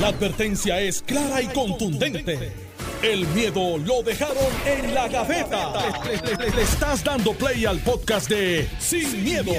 [0.00, 2.52] La advertencia es clara y contundente.
[3.00, 4.36] El miedo lo dejaron
[4.66, 5.72] en la gaveta.
[6.04, 9.52] Le, estás dando play al podcast de Sin, miedo,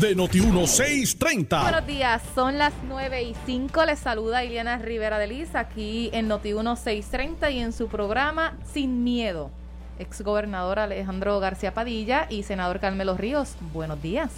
[0.00, 1.62] de Noti1630.
[1.62, 3.84] Buenos días, son las 9 y 5.
[3.84, 9.50] Les saluda Iliana Rivera de Liz aquí en Noti1630 y en su programa Sin Miedo.
[9.98, 13.56] Exgobernador Alejandro García Padilla y senador Carmelo Ríos.
[13.74, 14.30] Buenos días.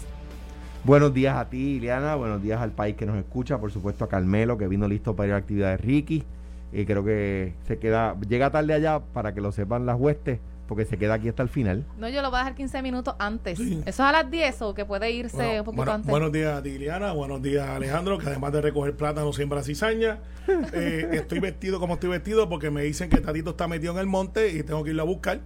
[0.84, 2.14] Buenos días a ti, Ileana.
[2.14, 3.58] Buenos días al país que nos escucha.
[3.58, 6.24] Por supuesto, a Carmelo, que vino listo para ir a la actividad de Ricky.
[6.72, 10.84] Y creo que se queda, llega tarde allá para que lo sepan las huestes, porque
[10.84, 11.86] se queda aquí hasta el final.
[11.98, 13.58] No, yo lo voy a dejar 15 minutos antes.
[13.60, 16.10] ¿Eso es a las 10 o que puede irse Bueno, un poquito bueno, antes?
[16.10, 17.12] Buenos días a ti, Ileana.
[17.12, 20.18] Buenos días, Alejandro, que además de recoger plátano siembra cizaña.
[20.74, 24.06] Eh, estoy vestido como estoy vestido porque me dicen que Tatito está metido en el
[24.06, 25.40] monte y tengo que irlo a buscar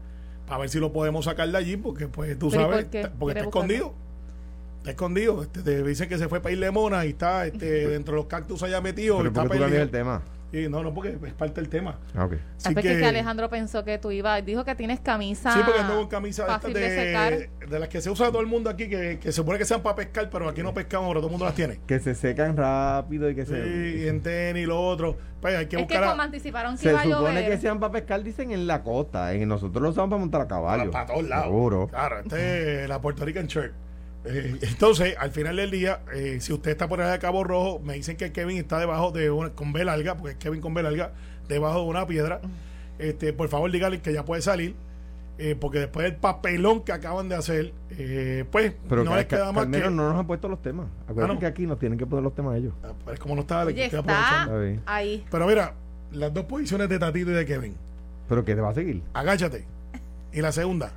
[0.47, 2.91] para ver si lo podemos sacar de allí, porque pues tú ¿Pero y sabes, por
[2.91, 3.49] porque ¿Quiere está buscarlo?
[3.49, 4.08] escondido.
[4.89, 5.43] Está escondido.
[5.43, 8.27] Este, te dicen que se fue para Isla Mona y está este, dentro de los
[8.27, 9.17] cactus allá metido.
[9.17, 9.65] y Pero está ¿por qué tú perdido.
[9.67, 10.23] cambias el tema?
[10.51, 11.99] Y no, no, porque es parte del tema.
[12.15, 12.33] Ah, ok.
[12.75, 14.43] Que, que Alejandro pensó que tú ibas.
[14.47, 15.53] Dijo que tienes camisa.
[15.53, 17.69] Sí, porque ando con camisa de, de secar.
[17.69, 19.83] de, las que se usa todo el mundo aquí, que, que se supone que sean
[19.83, 21.81] para pescar, pero aquí no pescamos, pero todo el mundo las tiene.
[21.87, 23.99] Que se secan rápido y que Sí, se...
[24.05, 25.19] y en tenis y lo otro.
[25.39, 27.51] Pues hay que Es que buscar a- como anticiparon que Se iba a supone llover.
[27.51, 29.35] que sean para pescar, dicen en la costa.
[29.35, 30.91] En nosotros lo usamos para montar a caballo.
[30.91, 31.45] para, para todos lados.
[31.45, 31.89] Seguro.
[31.89, 33.75] Claro, este es la Puerto Rican Shirt.
[34.31, 37.81] Eh, entonces, al final del día, eh, si usted está por allá de Cabo Rojo,
[37.81, 40.75] me dicen que Kevin está debajo de una, con B larga, porque es Kevin con
[40.75, 41.13] B larga,
[41.49, 42.41] debajo de una piedra.
[42.99, 44.75] Este, por favor, dígale que ya puede salir,
[45.39, 49.27] eh, porque después del papelón que acaban de hacer, eh, pues Pero no Ca- les
[49.27, 49.79] queda más que.
[49.79, 50.89] no nos han puesto los temas.
[51.05, 51.41] Acuérdate Ah, no.
[51.41, 52.75] que aquí nos tienen que poner los temas ellos.
[52.85, 54.83] Ah, pues como no estaba, Oye, está aprovechando.
[54.85, 55.25] Ahí.
[55.31, 55.75] Pero mira,
[56.13, 57.77] las dos posiciones de Tatito y de Kevin.
[58.29, 59.01] Pero que te va a seguir.
[59.15, 59.65] Agáchate.
[60.33, 60.93] Y la segunda,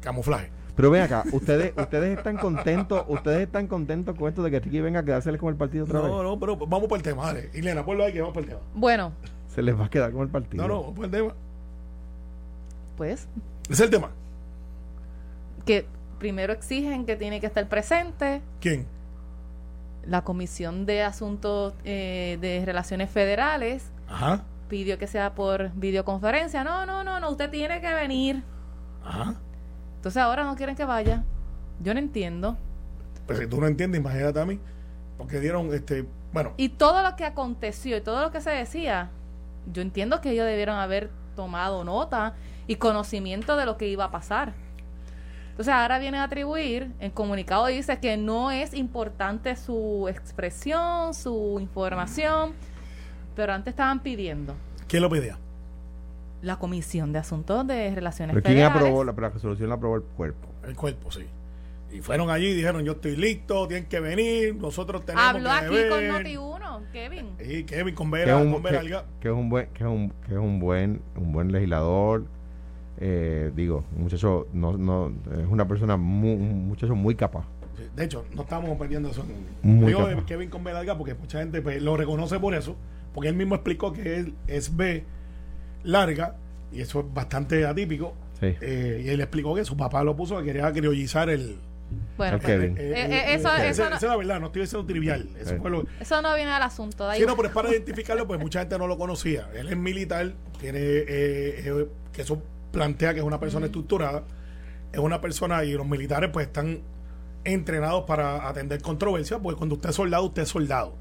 [0.00, 0.50] camuflaje.
[0.78, 4.80] Pero ven acá, ustedes, ustedes están contentos, ustedes están contentos con esto de que Ricky
[4.80, 6.12] venga a quedárseles con el partido otra No, vez.
[6.22, 7.50] no, pero vamos por el tema, dale.
[7.52, 8.60] Ileana, ponlo ahí que vamos por el tema.
[8.74, 9.12] Bueno,
[9.48, 10.62] Se les va a quedar con el partido.
[10.62, 11.34] No, no, vamos por el tema.
[12.96, 13.26] pues
[13.64, 14.10] Ese es el tema.
[15.66, 15.84] que
[16.20, 18.86] primero exigen que tiene que estar presente ¿Quién?
[20.06, 26.62] la Comisión de Asuntos eh, de Relaciones Federales Ajá, pidió que sea por videoconferencia.
[26.62, 28.44] No, no, no, no, usted tiene que venir.
[29.04, 29.34] ajá.
[29.98, 31.24] Entonces ahora no quieren que vaya.
[31.82, 32.56] Yo no entiendo.
[33.26, 34.60] Pero si tú no entiendes, imagínate a mí.
[35.18, 39.10] Porque dieron, este, bueno, Y todo lo que aconteció y todo lo que se decía,
[39.72, 42.34] yo entiendo que ellos debieron haber tomado nota
[42.68, 44.54] y conocimiento de lo que iba a pasar.
[45.50, 51.58] Entonces ahora vienen a atribuir, el comunicado dice que no es importante su expresión, su
[51.60, 52.52] información,
[53.34, 54.54] pero antes estaban pidiendo
[54.88, 55.38] ¿quién lo pedía?
[56.42, 58.82] La Comisión de Asuntos de Relaciones Pero ¿quién Federales.
[58.82, 59.68] aprobó la, la resolución?
[59.68, 60.48] La aprobó el cuerpo.
[60.66, 61.24] El cuerpo, sí.
[61.90, 65.56] Y fueron allí y dijeron, yo estoy listo, tienen que venir, nosotros tenemos Habló que
[65.56, 67.26] aquí con Noti1, Kevin.
[67.40, 68.82] Y Kevin con Que es Vera, un, con Vera
[69.20, 72.24] que- es un buen, que es un, que es un buen, un buen legislador.
[73.00, 77.46] Eh, digo, un muchacho, no, no, es una persona muy, un muchacho muy capaz.
[77.94, 79.24] De hecho, no estamos perdiendo eso.
[79.62, 80.14] Muy Digo capaz.
[80.16, 82.76] de Kevin con Vera Alga porque mucha gente pues, lo reconoce por eso.
[83.14, 85.04] Porque él mismo explicó que él es B
[85.84, 86.36] larga
[86.72, 88.14] y eso es bastante atípico.
[88.40, 88.54] Sí.
[88.60, 91.56] Eh, y él explicó que su papá lo puso que quería criollizar el,
[92.18, 92.76] Bueno, El Kevin.
[92.76, 95.26] Eh, Eh, eso- esa- eso esa no- es la verdad, no estoy diciendo trivial.
[95.40, 95.56] Eso Sí.
[95.58, 97.04] fue lo, eso no viene al asunto.
[97.06, 97.32] da Sí, igual.
[97.32, 99.48] no, pero es para identificarlo, pues mucha gente no lo conocía.
[99.54, 104.24] Él es militar, tiene eh, eh, que eso plantea que es una persona estructurada,
[104.92, 106.80] es una persona y los militares pues están
[107.44, 110.94] entrenados para atender controversias, porque cuando usted es soldado, usted es soldado.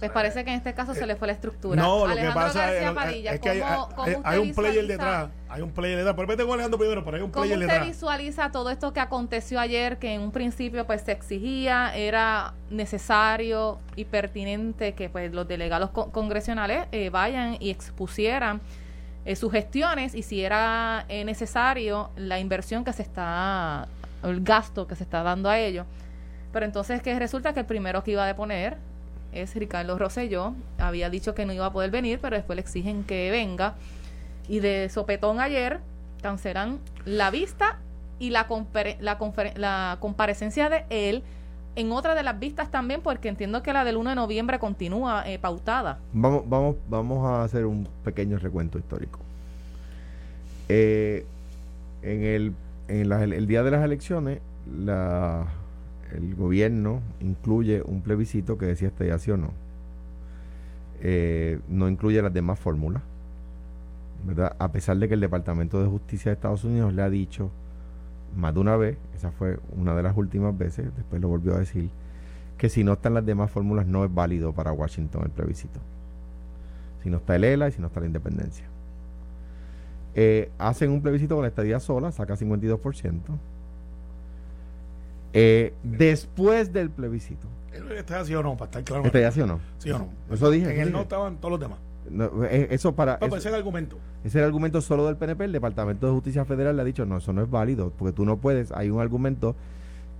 [0.00, 1.80] Pues parece que en este caso se le fue la estructura.
[1.80, 4.14] No, lo que Alejandro pasa García es, Padilla, es que hay, ¿cómo- hay- cómo hay-
[4.16, 6.14] usted hay un player visualiza- detrás, hay un player detrás.
[6.16, 7.86] Pero vete con Alejandro primero, pero hay un ¿Cómo player usted detrás.
[7.88, 13.78] visualiza todo esto que aconteció ayer, que en un principio pues se exigía, era necesario
[13.96, 18.60] y pertinente que pues los delegados co- congresionales eh, vayan y expusieran
[19.24, 23.88] eh, sus gestiones y si era eh, necesario la inversión que se está,
[24.22, 25.86] el gasto que se está dando a ello.
[26.52, 28.76] Pero entonces que resulta que el primero que iba a deponer
[29.34, 33.04] es Ricardo Rosselló, había dicho que no iba a poder venir, pero después le exigen
[33.04, 33.74] que venga.
[34.48, 35.80] Y de sopetón ayer
[36.22, 37.78] cancelan la vista
[38.18, 38.46] y la,
[39.00, 39.18] la,
[39.56, 41.22] la comparecencia de él
[41.76, 45.28] en otra de las vistas también, porque entiendo que la del 1 de noviembre continúa
[45.28, 45.98] eh, pautada.
[46.12, 49.18] Vamos, vamos, vamos a hacer un pequeño recuento histórico.
[50.68, 51.26] Eh,
[52.02, 52.52] en el,
[52.88, 54.40] en el día de las elecciones,
[54.72, 55.46] la,
[56.12, 59.50] el gobierno incluye un plebiscito que decía este ya sí o no.
[61.00, 63.02] Eh, no incluye las demás fórmulas.
[64.24, 64.56] ¿verdad?
[64.58, 67.50] A pesar de que el Departamento de Justicia de Estados Unidos le ha dicho
[68.36, 71.58] más de una vez, esa fue una de las últimas veces, después lo volvió a
[71.58, 71.90] decir,
[72.58, 75.80] que si no están las demás fórmulas no es válido para Washington el plebiscito.
[77.02, 78.64] si no está el ELA y si no está la independencia.
[80.14, 83.20] Eh, hacen un plebiscito con la estadía sola, saca 52%.
[85.34, 87.48] Eh, después del plebiscito.
[87.96, 88.56] ¿Está así o no?
[88.56, 89.04] Para estar claro.
[89.04, 89.60] ¿Estadía sí o no?
[89.78, 90.08] ¿Sí o no?
[90.30, 90.72] Eso dije.
[90.74, 91.78] En el no estaban todos los demás.
[92.08, 93.14] No, eh, eso para.
[93.16, 93.96] Eso- ese es el argumento.
[94.20, 95.44] ese es el argumento solo del PNP.
[95.46, 98.24] El Departamento de Justicia Federal le ha dicho, no, eso no es válido, porque tú
[98.24, 98.70] no puedes.
[98.72, 99.56] Hay un argumento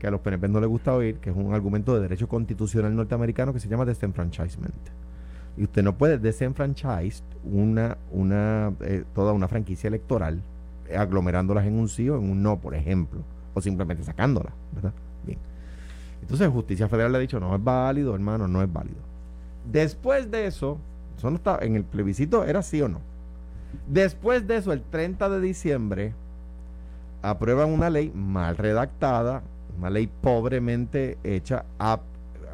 [0.00, 2.94] que a los PNP no les gusta oír, que es un argumento de derecho constitucional
[2.96, 4.74] norteamericano que se llama disenfranchisement.
[5.56, 10.42] Y usted no puede desenfranchise una, una, eh, toda una franquicia electoral
[10.94, 13.20] aglomerándolas en un sí o en un no, por ejemplo,
[13.54, 14.92] o simplemente sacándolas, ¿verdad?
[16.24, 18.96] Entonces, Justicia Federal le ha dicho, no es válido, hermano, no es válido.
[19.70, 20.78] Después de eso,
[21.18, 23.00] eso no está, en el plebiscito era sí o no.
[23.86, 26.14] Después de eso, el 30 de diciembre,
[27.20, 29.42] aprueban una ley mal redactada,
[29.78, 31.66] una ley pobremente hecha,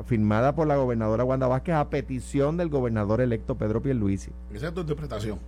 [0.04, 4.32] firmada por la gobernadora Wanda Vázquez a petición del gobernador electo Pedro Pierluisi.
[4.52, 5.38] Esa es tu interpretación.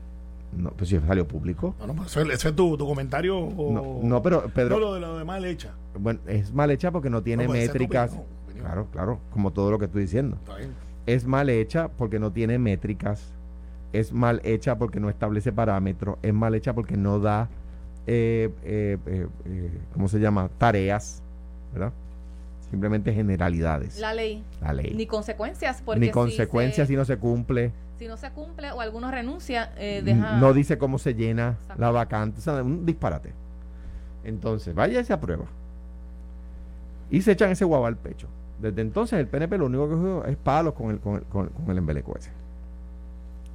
[0.57, 1.75] No, pues si salió público.
[1.81, 3.39] No, no, pues ese, ese es tu, tu comentario.
[3.39, 5.73] O, No, no, pero Pedro, No, lo de lo de mal hecha.
[5.99, 8.11] bueno, es mal hecha porque no tiene No, pues métricas.
[8.11, 8.67] opinión, opinión.
[8.67, 10.37] Claro, claro, como todo lo que estoy diciendo.
[10.43, 10.71] Está bien.
[11.07, 13.33] Es mal hecha porque no tiene métricas.
[13.93, 16.17] Es mal hecha porque no establece parámetros.
[16.23, 17.49] Es mal hecha porque no da,
[18.07, 20.49] eh, eh, eh, eh, ¿cómo se llama?
[20.59, 21.23] Tareas,
[21.73, 21.93] ¿verdad?
[22.71, 23.99] Simplemente generalidades.
[24.01, 24.43] La ley.
[24.61, 24.95] La ley.
[24.97, 27.73] Ni consecuencias, porque Ni si consecuencias se- si no se cumple.
[28.03, 30.37] Si no se cumple o alguno renuncia, eh, deja...
[30.39, 31.81] No dice cómo se llena Exacto.
[31.81, 32.41] la vacante.
[32.41, 33.33] O sea, un disparate.
[34.25, 35.45] Entonces, vaya y se aprueba.
[37.13, 38.27] Y se echan ese guava al pecho.
[38.61, 41.47] Desde entonces el PNP lo único que juega es palos con el, con el, con,
[41.49, 42.33] con el embeleco ese.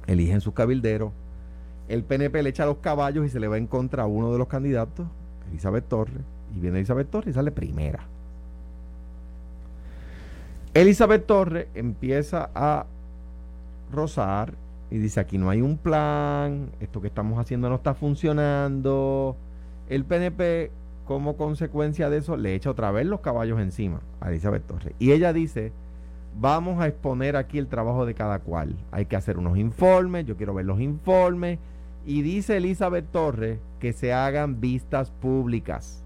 [0.06, 1.12] Eligen sus cabilderos.
[1.88, 4.38] El PNP le echa los caballos y se le va en contra a uno de
[4.38, 5.06] los candidatos,
[5.50, 6.22] Elizabeth Torres.
[6.56, 8.00] Y viene Elizabeth Torres y sale primera.
[10.72, 12.86] Elizabeth Torres empieza a
[14.90, 19.36] y dice aquí no hay un plan, esto que estamos haciendo no está funcionando.
[19.88, 20.70] El PNP
[21.04, 24.94] como consecuencia de eso le echa otra vez los caballos encima a Elizabeth Torres.
[24.98, 25.72] Y ella dice,
[26.38, 28.76] vamos a exponer aquí el trabajo de cada cual.
[28.90, 31.58] Hay que hacer unos informes, yo quiero ver los informes.
[32.06, 36.02] Y dice Elizabeth Torres que se hagan vistas públicas.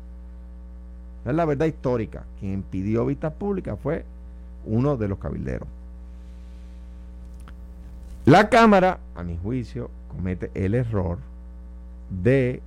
[1.24, 2.24] Es la verdad histórica.
[2.40, 4.04] Quien pidió vistas públicas fue
[4.64, 5.68] uno de los cabilderos.
[8.24, 11.18] La Cámara, a mi juicio, comete el error
[12.08, 12.62] de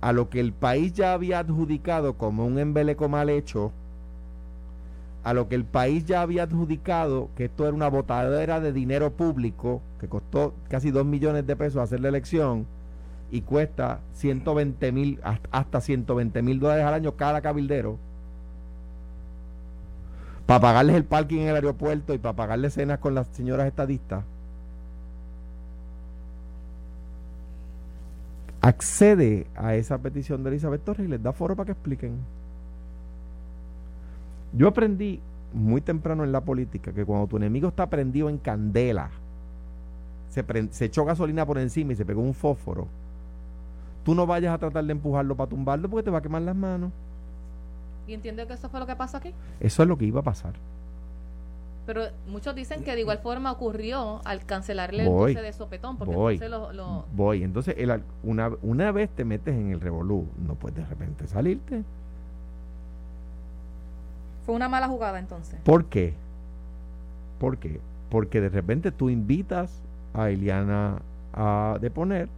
[0.00, 3.72] a lo que el país ya había adjudicado como un embeleco mal hecho,
[5.22, 9.12] a lo que el país ya había adjudicado que esto era una botadera de dinero
[9.12, 12.66] público que costó casi 2 millones de pesos hacer la elección
[13.30, 15.20] y cuesta 120 mil
[15.50, 17.98] hasta 120 mil dólares al año cada cabildero
[20.46, 24.24] para pagarles el parking en el aeropuerto y para pagarles cenas con las señoras estadistas
[28.66, 32.16] accede a esa petición de Elizabeth Torres y les da foro para que expliquen.
[34.52, 35.20] Yo aprendí
[35.52, 39.10] muy temprano en la política que cuando tu enemigo está prendido en candela,
[40.30, 42.88] se, echó gasolina por encima y se pegó un fósforo,
[44.04, 46.56] tú no vayas a tratar de empujarlo para tumbarlo porque te va a quemar las
[46.56, 46.90] manos.
[48.08, 49.32] Y entiendo que eso fue lo que pasó aquí.
[49.60, 50.54] Eso es lo que iba a pasar.
[51.86, 55.32] Pero muchos dicen que de igual forma ocurrió al cancelarle el Voy.
[55.34, 56.34] dulce de sopetón, porque Voy.
[56.34, 57.44] entonces lo, lo- Voy.
[57.44, 61.26] Entonces, el al- una, una vez te metes en el revolú, no puedes de repente
[61.28, 61.84] salirte.
[64.44, 65.58] fue una mala jugada entonces.
[65.64, 66.14] ¿Por qué?
[67.40, 67.80] ¿Por qué?
[68.10, 69.70] Porque de repente tú invitas
[70.14, 70.98] a Eliana
[71.32, 72.28] a deponer.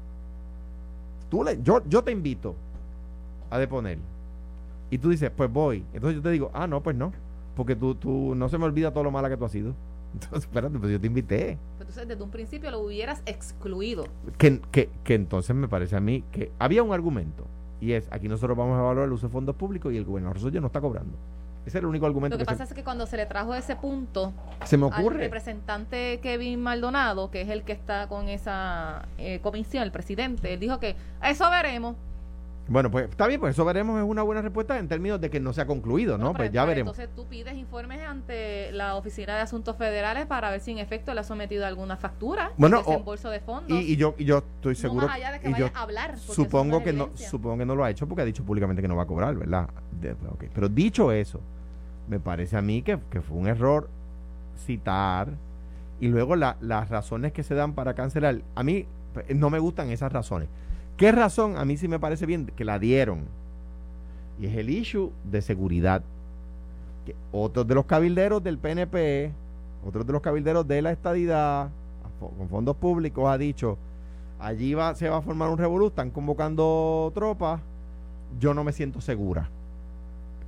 [1.31, 2.55] Tú le, yo, yo te invito
[3.51, 3.99] a deponer.
[4.91, 5.85] Y tú dices, pues voy.
[5.93, 7.13] Entonces yo te digo, ah, no, pues no.
[7.59, 9.75] Porque tú, tú no se me olvida todo lo mala que tú has sido.
[10.15, 11.59] Entonces, espérate, pues yo te invité.
[11.81, 14.05] Entonces desde un principio lo hubieras excluido.
[14.39, 17.45] Que, que, que entonces me parece a mí que había un argumento.
[17.81, 20.37] Y es, aquí nosotros vamos a evaluar el uso de fondos públicos y el gobernador
[20.37, 21.19] Rosselló no está cobrando.
[21.67, 23.55] Ese es el único argumento Lo que que, pasa es que cuando se le trajo
[23.57, 24.33] ese punto
[24.65, 25.19] se, me al ocurre.
[25.19, 30.61] representante Kevin Maldonado, que es el que está con esa eh, comisión, el presidente, él
[30.61, 31.97] dijo que eso veremos.
[32.69, 35.41] Bueno, pues está bien, pues eso veremos, es una buena respuesta en términos de que
[35.41, 36.35] no se ha concluido, ¿no?
[36.35, 36.93] Pues ya veremos.
[36.99, 41.15] Entonces tú pides informes ante la Oficina de Asuntos Federales para ver si en efecto
[41.15, 43.71] le ha sometido alguna factura, Bueno, desembolso de fondos.
[43.71, 45.07] Y, y yo, y yo estoy no seguro.
[45.07, 46.19] más allá de que y vaya yo a hablar.
[46.19, 48.97] supongo que no, supongo que no lo ha hecho porque ha dicho públicamente que no
[48.97, 49.71] va a cobrar, ¿verdad?
[49.99, 50.45] De- ok.
[50.55, 51.41] Pero dicho eso,
[52.07, 53.89] me parece a mí que, que fue un error
[54.67, 55.29] citar
[56.01, 58.43] y luego la- las razones que se dan para cancelar.
[58.55, 60.49] A mí pues, no me gustan esas razones.
[60.99, 61.57] ¿Qué razón?
[61.57, 63.21] A mí sí me parece bien que la dieron.
[64.41, 66.03] Y es el issue de seguridad.
[67.07, 69.33] Que otros de los cabilderos del PNP,
[69.87, 71.71] otros de los cabilderos de la estadidad,
[72.19, 73.79] con fondos públicos ha dicho,
[74.41, 77.61] allí va, se va a formar un revolú, están convocando tropas,
[78.41, 79.49] yo no me siento segura.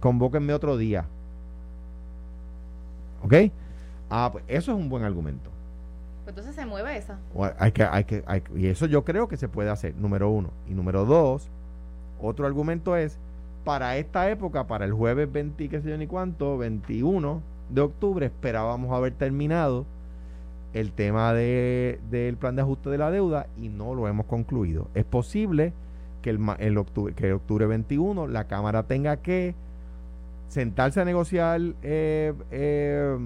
[0.00, 1.07] Convóquenme otro día.
[3.23, 3.35] ¿Ok?
[4.09, 5.50] Ah, pues eso es un buen argumento.
[6.27, 7.19] Entonces se mueve esa.
[7.59, 10.50] Hay que, hay que, hay, y eso yo creo que se puede hacer, número uno.
[10.69, 11.49] Y número dos,
[12.21, 13.19] otro argumento es,
[13.65, 18.27] para esta época, para el jueves 20, qué sé yo ni cuánto, 21 de octubre,
[18.27, 19.87] esperábamos haber terminado
[20.73, 24.89] el tema de, del plan de ajuste de la deuda y no lo hemos concluido.
[24.95, 25.73] Es posible
[26.23, 29.55] que el, el octubre, que el octubre 21 la Cámara tenga que
[30.49, 33.19] sentarse a negociar, eh, eh,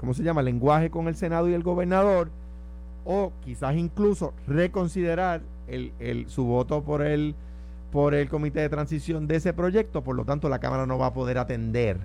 [0.00, 2.30] ¿cómo se llama?, lenguaje con el Senado y el gobernador,
[3.04, 7.34] o quizás incluso reconsiderar el, el, su voto por el,
[7.92, 11.06] por el comité de transición de ese proyecto, por lo tanto la Cámara no va
[11.06, 11.98] a poder atender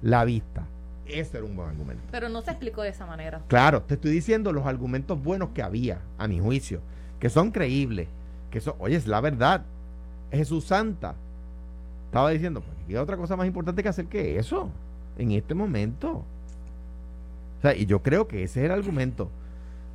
[0.00, 0.64] la vista.
[1.06, 2.02] Ese era un buen argumento.
[2.10, 3.42] Pero no se explicó de esa manera.
[3.48, 6.80] Claro, te estoy diciendo los argumentos buenos que había, a mi juicio,
[7.20, 8.08] que son creíbles,
[8.50, 9.62] que son, oye, es la verdad.
[10.32, 11.14] Jesús Santa
[12.06, 14.70] estaba diciendo, pues, ¿qué otra cosa más importante que hacer que eso
[15.18, 16.24] en este momento?
[17.58, 19.30] O sea, y yo creo que ese es el argumento.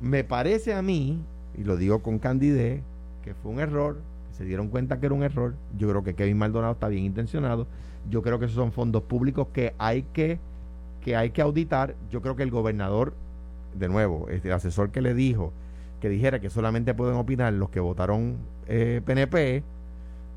[0.00, 1.22] Me parece a mí,
[1.56, 2.82] y lo digo con candidez,
[3.22, 4.00] que fue un error,
[4.32, 5.54] se dieron cuenta que era un error.
[5.78, 7.66] Yo creo que Kevin Maldonado está bien intencionado.
[8.10, 10.38] Yo creo que esos son fondos públicos que hay que
[11.02, 11.94] que hay que auditar.
[12.10, 13.12] Yo creo que el gobernador,
[13.74, 15.52] de nuevo, este, el asesor que le dijo
[16.00, 19.62] que dijera que solamente pueden opinar los que votaron eh, PNP,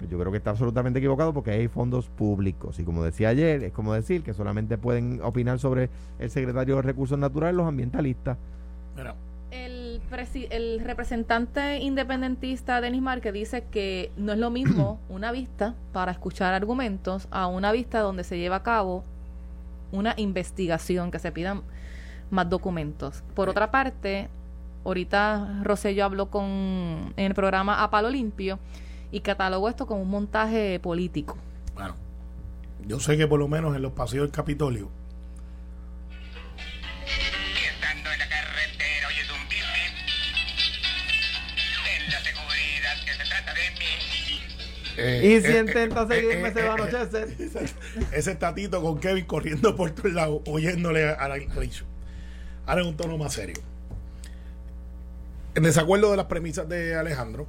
[0.02, 2.80] yo creo que está absolutamente equivocado porque hay fondos públicos.
[2.80, 6.82] Y como decía ayer, es como decir que solamente pueden opinar sobre el secretario de
[6.82, 8.38] Recursos Naturales los ambientalistas.
[9.52, 10.02] El,
[10.50, 16.54] el representante independentista Denis Márquez dice que no es lo mismo una vista para escuchar
[16.54, 19.04] argumentos a una vista donde se lleva a cabo
[19.92, 21.62] una investigación, que se pidan
[22.32, 23.24] más documentos.
[23.34, 24.28] Por otra parte,
[24.84, 26.44] ahorita Rosello habló con
[27.16, 28.60] en el programa A Palo Limpio
[29.12, 31.38] y catalogó esto como un montaje político.
[31.74, 31.96] Bueno,
[32.88, 34.90] yo sé que por lo menos en los pasillos del Capitolio
[44.98, 47.30] Eh, y si eh, intenta eh, seguirme, se va a anochecer.
[48.12, 51.86] Ese tatito con Kevin corriendo por todos lados, oyéndole a la dicho.
[52.66, 53.58] Ahora en un tono más serio.
[55.54, 57.48] En desacuerdo de las premisas de Alejandro,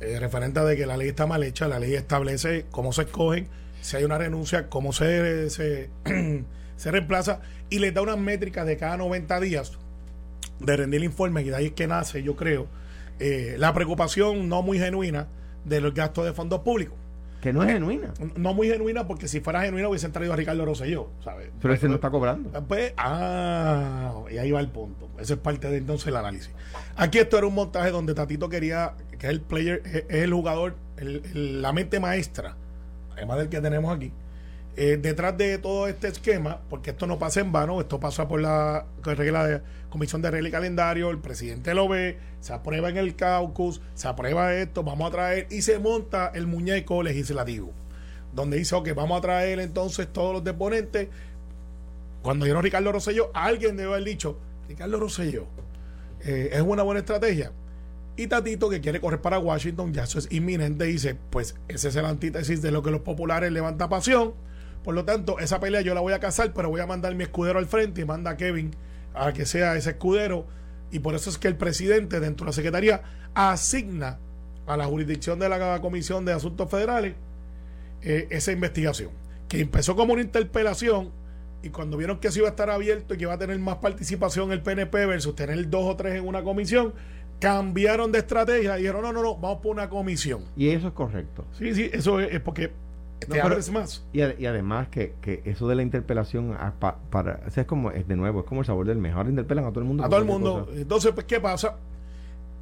[0.00, 3.48] referente a de que la ley está mal hecha, la ley establece cómo se escogen,
[3.80, 5.90] si hay una renuncia, cómo se, se,
[6.84, 7.40] reemplaza
[7.70, 9.72] y les da unas métricas de cada 90 días
[10.60, 12.66] de rendir el informe, y de ahí es que nace, yo creo,
[13.56, 15.28] la preocupación no muy genuina
[15.64, 16.96] de los gastos de fondos públicos.
[17.40, 18.12] Que no es genuina.
[18.36, 21.50] No muy genuina, porque si fuera genuina hubiesen traído a Ricardo Rosselló, ¿sabes?
[21.60, 22.50] Pero ese no está cobrando.
[22.66, 25.08] Pues, ah, y ahí va el punto.
[25.18, 26.50] Ese es parte de entonces el análisis.
[26.96, 30.74] Aquí esto era un montaje donde Tatito quería, que el player, es el jugador,
[31.32, 32.56] la mente maestra,
[33.12, 34.12] además del que tenemos aquí,
[34.80, 38.40] eh, detrás de todo este esquema, porque esto no pasa en vano, esto pasa por
[38.40, 42.96] la regla de comisión de regla y calendario, el presidente lo ve, se aprueba en
[42.96, 47.72] el caucus, se aprueba esto, vamos a traer y se monta el muñeco legislativo,
[48.32, 51.08] donde dice, ok, vamos a traer entonces todos los deponentes.
[52.22, 55.46] Cuando llegó Ricardo Rosselló, alguien debe haber dicho, Ricardo Rosselló,
[56.20, 57.50] eh, es una buena estrategia.
[58.14, 61.96] Y Tatito, que quiere correr para Washington, ya eso es inminente, dice, pues ese es
[61.96, 64.34] el antítesis de lo que los populares levanta pasión
[64.84, 67.24] por lo tanto, esa pelea yo la voy a cazar, pero voy a mandar mi
[67.24, 68.70] escudero al frente y manda a Kevin
[69.14, 70.46] a que sea ese escudero.
[70.90, 73.02] Y por eso es que el presidente dentro de la Secretaría
[73.34, 74.18] asigna
[74.66, 77.14] a la jurisdicción de la Comisión de Asuntos Federales
[78.02, 79.10] eh, esa investigación,
[79.48, 81.10] que empezó como una interpelación
[81.62, 83.76] y cuando vieron que eso iba a estar abierto y que iba a tener más
[83.78, 86.94] participación el PNP versus tener dos o tres en una comisión,
[87.40, 90.44] cambiaron de estrategia y dijeron, no, no, no, vamos por una comisión.
[90.56, 91.44] Y eso es correcto.
[91.58, 92.70] Sí, sí, eso es porque
[93.26, 94.04] no, más.
[94.12, 96.56] Y, además que, eso de la interpelación
[97.10, 99.80] para, es como es de nuevo, es como el sabor del mejor interpelan a todo
[99.80, 100.04] el mundo.
[100.04, 100.68] A todo el mundo.
[100.74, 101.76] Entonces, pues, ¿qué pasa?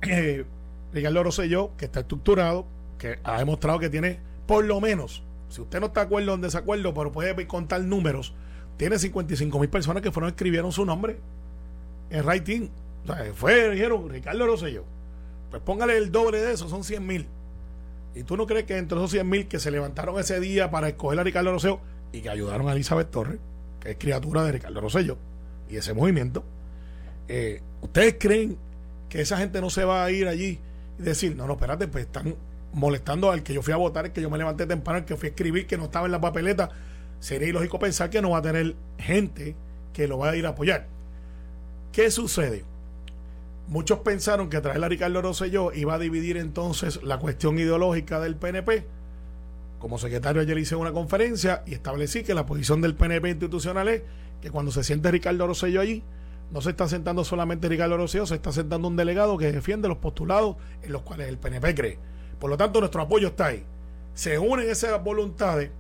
[0.02, 0.44] Eh,
[0.92, 2.66] Ricardo Rosselló, que está estructurado,
[2.98, 6.34] que ha demostrado que tiene, por lo menos, si usted no está de acuerdo o
[6.34, 8.34] en desacuerdo, pero puede contar números,
[8.76, 11.18] tiene 55 mil personas que fueron escribieron su nombre
[12.10, 12.70] en writing.
[13.04, 14.84] O sea, fue, dijeron, Ricardo Rosselló.
[15.50, 17.26] Pues póngale el doble de eso, son 100 mil.
[18.16, 20.88] ¿Y tú no crees que entre esos 100 mil que se levantaron ese día para
[20.88, 21.80] escoger a Ricardo Rosselló
[22.12, 23.38] y que ayudaron a Elizabeth Torres,
[23.78, 25.18] que es criatura de Ricardo Rosselló,
[25.68, 26.42] y ese movimiento,
[27.28, 28.56] eh, ¿ustedes creen
[29.11, 30.58] que esa gente no se va a ir allí
[30.99, 32.35] y decir, no, no, espérate, pues están
[32.73, 35.16] molestando al que yo fui a votar, el que yo me levanté temprano, el que
[35.16, 36.70] fui a escribir, que no estaba en la papeleta?
[37.20, 39.54] Sería ilógico pensar que no va a tener gente
[39.92, 40.87] que lo va a ir a apoyar.
[41.92, 42.64] ¿Qué sucede?
[43.68, 48.37] Muchos pensaron que traer a Ricardo Rosselló iba a dividir entonces la cuestión ideológica del
[48.37, 48.87] PNP.
[49.78, 54.02] Como secretario ayer hice una conferencia y establecí que la posición del PNP institucional es
[54.40, 56.02] que cuando se siente Ricardo Rosselló allí,
[56.50, 59.99] no se está sentando solamente Ricardo Rosselló, se está sentando un delegado que defiende los
[59.99, 61.99] postulados en los cuales el PNP cree.
[62.38, 63.64] Por lo tanto, nuestro apoyo está ahí.
[64.14, 65.70] Se unen esas voluntades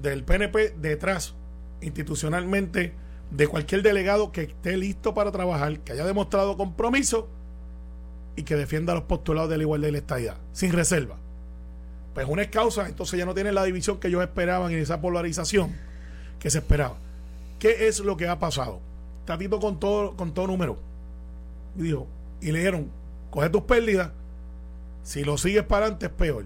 [0.00, 1.34] del PNP detrás
[1.80, 2.94] institucionalmente
[3.32, 7.28] de cualquier delegado que esté listo para trabajar, que haya demostrado compromiso
[8.36, 11.16] y que defienda los postulados de la igualdad y la estadidad, sin reserva.
[12.12, 15.00] Pues una es causa, entonces ya no tienen la división que ellos esperaban y esa
[15.00, 15.74] polarización
[16.38, 16.96] que se esperaba.
[17.58, 18.80] ¿Qué es lo que ha pasado?
[19.24, 20.76] Tatito con todo, con todo número.
[21.78, 22.06] Y dijo,
[22.42, 22.90] y le dijeron,
[23.30, 24.10] coge tus pérdidas,
[25.04, 26.44] si lo sigues para adelante es peor.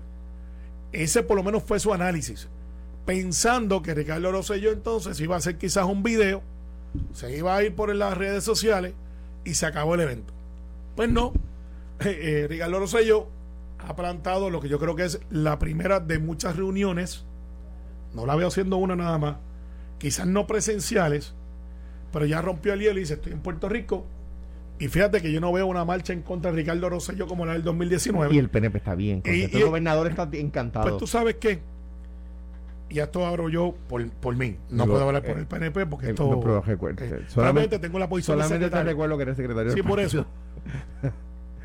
[0.92, 2.46] Ese por lo menos fue su análisis.
[3.04, 6.42] Pensando que Ricardo Rosselló entonces iba a hacer quizás un video,
[7.12, 8.94] se iba a ir por las redes sociales
[9.44, 10.32] y se acabó el evento.
[10.94, 11.32] Pues no,
[12.00, 13.28] eh, eh, Ricardo Rosselló
[13.78, 17.24] ha plantado lo que yo creo que es la primera de muchas reuniones,
[18.14, 19.36] no la veo haciendo una nada más,
[19.98, 21.34] quizás no presenciales,
[22.12, 24.06] pero ya rompió el hielo y dice, estoy en Puerto Rico,
[24.78, 27.54] y fíjate que yo no veo una marcha en contra de Ricardo Rosselló como la
[27.54, 28.34] del 2019.
[28.34, 29.22] Y el PNP está bien.
[29.24, 30.86] Y- el y- gobernador está encantado.
[30.86, 31.60] Pues tú sabes qué.
[32.88, 34.56] Y esto abro yo por, por mí.
[34.70, 36.30] No puedo hablar por eh, el PNP porque eh, esto.
[36.30, 39.36] no, pero recuerda, eh, solamente- solamente tengo la posición de Solamente te recuerdo que eres
[39.36, 40.24] secretario Sí, por eso.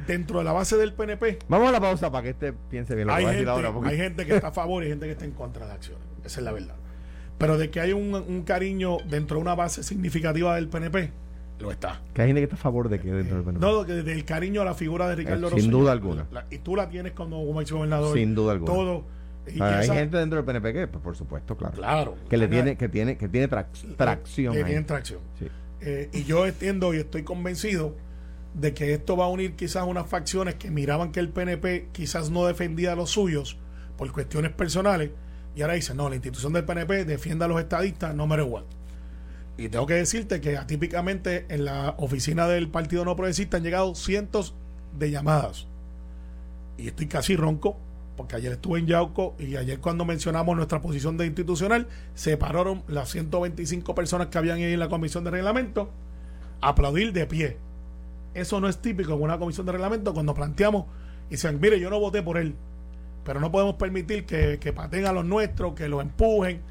[0.07, 3.07] Dentro de la base del PNP, Vamos a la pausa para que este piense bien
[3.07, 3.71] lo que hay gente, ahora.
[3.71, 6.03] porque- hay gente que está a favor y gente que está en contra de acciones.
[6.25, 6.75] Esa es la verdad.
[7.37, 11.11] Pero de que hay un, un cariño dentro de una base significativa del PNP,
[11.59, 12.01] lo está.
[12.15, 13.63] Que hay gente que está a favor de que dentro del PNP.
[13.63, 15.77] No, que del cariño a la figura de Ricardo Eh, sin Rosselló.
[15.77, 16.25] duda alguna.
[16.31, 18.17] La- y tú la tienes como, como exgobernador.
[18.17, 18.73] Sin duda alguna.
[18.73, 19.03] Todo.
[19.47, 21.75] Y hay esa- gente dentro del PNP que, pues, por supuesto, claro.
[21.75, 22.15] Claro.
[22.29, 24.53] Que le tiene, que tiene, que tiene trac- tracción.
[24.53, 25.19] Que tienen tracción.
[25.39, 25.47] Sí.
[25.81, 27.95] Eh, y yo entiendo y estoy convencido
[28.53, 32.29] de que esto va a unir quizás unas facciones que miraban que el PNP quizás
[32.29, 33.57] no defendía a los suyos
[33.97, 35.09] por cuestiones personales
[35.55, 38.63] y ahora dicen, no, la institución del PNP defiende a los estadistas, no me what.
[39.57, 43.95] Y tengo que decirte que atípicamente en la oficina del Partido No Progresista han llegado
[43.95, 44.53] cientos
[44.97, 45.67] de llamadas.
[46.77, 47.77] Y estoy casi ronco,
[48.15, 52.83] porque ayer estuve en Yauco y ayer cuando mencionamos nuestra posición de institucional, se pararon
[52.87, 55.89] las 125 personas que habían ahí en la comisión de reglamento
[56.59, 57.57] a aplaudir de pie.
[58.33, 60.85] Eso no es típico en una comisión de reglamento cuando planteamos
[61.29, 62.55] y dicen, mire, yo no voté por él,
[63.23, 66.61] pero no podemos permitir que, que pateen a los nuestros, que los empujen.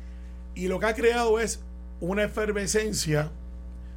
[0.54, 1.62] Y lo que ha creado es
[2.00, 3.30] una efervescencia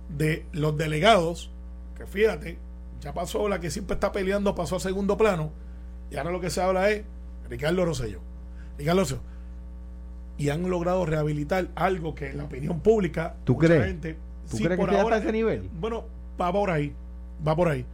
[0.09, 1.51] de los delegados,
[1.97, 2.57] que fíjate,
[3.01, 5.51] ya pasó la que siempre está peleando, pasó a segundo plano,
[6.11, 7.03] y ahora lo que se habla es
[7.49, 8.19] Ricardo Rosselló.
[8.77, 9.21] Ricardo Rosselló.
[10.37, 13.85] Y han logrado rehabilitar algo que en la opinión pública, ¿Tú crees?
[13.85, 14.17] gente-
[14.49, 15.69] ¿Tú sí, crees que por sea ahora- ese nivel?
[15.79, 16.05] Bueno,
[16.41, 16.93] va por ahí,
[17.47, 17.85] va por ahí.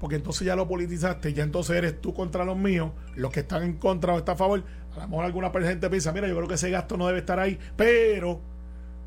[0.00, 3.62] Porque entonces ya lo politizaste, ya entonces eres tú contra los míos, los que están
[3.62, 4.62] en contra o están a favor.
[4.96, 7.38] A lo mejor alguna gente piensa, mira, yo creo que ese gasto no debe estar
[7.38, 8.40] ahí, pero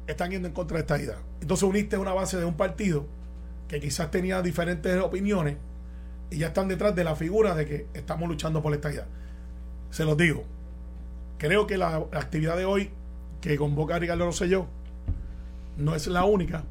[0.07, 1.17] están yendo en contra de esta idea.
[1.41, 3.05] Entonces uniste una base de un partido
[3.67, 5.57] que quizás tenía diferentes opiniones
[6.31, 9.05] y ya están detrás de la figura de que estamos luchando por esta idea.
[9.89, 10.43] Se los digo,
[11.38, 12.91] creo que la, actividad de hoy
[13.41, 14.67] que convoca a Ricardo Rosselló
[15.78, 16.63] no es la única,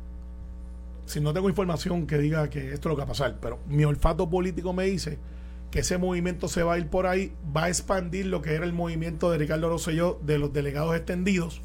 [1.07, 3.61] si no tengo información que diga que esto es lo que va a pasar, pero
[3.69, 5.19] mi olfato político me dice
[5.71, 8.65] que ese movimiento se va a ir por ahí, va a expandir lo que era
[8.65, 11.63] el movimiento de Ricardo Rosselló de los delegados extendidos.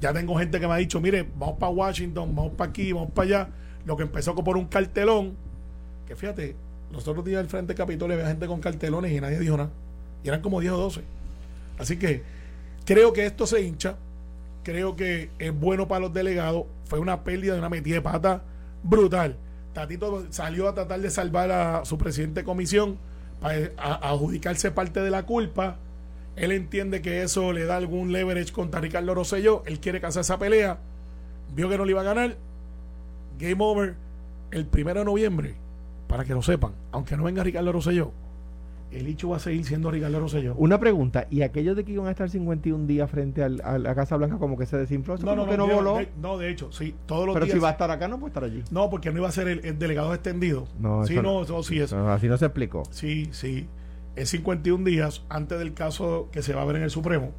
[0.00, 3.10] Ya tengo gente que me ha dicho, mire, vamos para Washington, vamos para aquí, vamos
[3.12, 3.48] para allá.
[3.84, 5.36] Lo que empezó por un cartelón,
[6.06, 6.56] que fíjate,
[6.92, 9.70] los otros días al frente Capitolio había gente con cartelones y nadie dijo nada.
[10.24, 11.02] Y eran como 10 o 12.
[11.78, 12.22] Así que
[12.84, 13.96] creo que esto se hincha,
[14.62, 16.64] creo que es bueno para los delegados.
[16.84, 18.42] Fue una pérdida de una metida de pata
[18.82, 19.36] brutal.
[19.72, 22.98] Tatito salió a tratar de salvar a su presidente de comisión
[23.40, 25.78] para adjudicarse parte de la culpa.
[26.36, 29.62] Él entiende que eso le da algún leverage contra Ricardo Rosselló.
[29.66, 30.78] Él quiere casar esa pelea.
[31.54, 32.36] Vio que no le iba a ganar.
[33.38, 33.94] Game over
[34.50, 35.54] el primero de noviembre.
[36.06, 36.72] Para que lo sepan.
[36.90, 38.12] Aunque no venga Ricardo Rosselló.
[38.92, 40.54] El hecho va a seguir siendo Ricardo Rosselló.
[40.56, 43.94] Una pregunta, ¿y aquellos de que iban a estar 51 días frente al- a la
[43.94, 45.14] Casa Blanca como que se desinfló?
[45.14, 45.96] ¿Eso No, como no, que no no, voló?
[45.96, 47.56] de, no, de hecho, sí, todos los Pero días.
[47.56, 48.62] si va a estar acá, no puede estar allí.
[48.70, 50.66] No, porque no iba a ser el, el delegado extendido.
[50.78, 51.92] No, sí, eso no, eso sí es.
[51.92, 52.82] No, así no se explicó.
[52.90, 53.66] Sí, sí.
[54.14, 57.30] Es 51 días antes del caso que se va a ver en el Supremo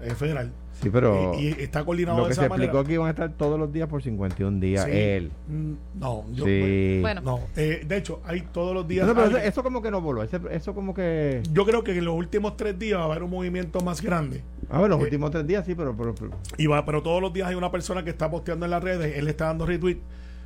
[0.00, 0.52] eh, Federal.
[0.82, 2.64] Sí, pero y, y está coordinado lo de que esa se manera.
[2.66, 4.84] explicó que iban a estar todos los días por 51 días.
[4.84, 4.90] Sí.
[4.92, 5.32] Él.
[5.48, 6.98] Mm, No, yo, sí.
[7.00, 7.20] Bueno.
[7.22, 7.40] no.
[7.56, 9.06] Eh, de hecho, hay todos los días.
[9.06, 10.22] No, pero eso, eso como que no voló.
[10.22, 11.42] ese- eso como que...
[11.52, 14.42] yo creo que en los últimos tres días va a haber un movimiento más grande.
[14.68, 15.96] A ver, los Eh, últimos tres días sí, pero...
[15.96, 18.70] pero, pero- Y va, pero todos los días hay una persona que está posteando en
[18.70, 19.98] las redes, él le está dando retweet.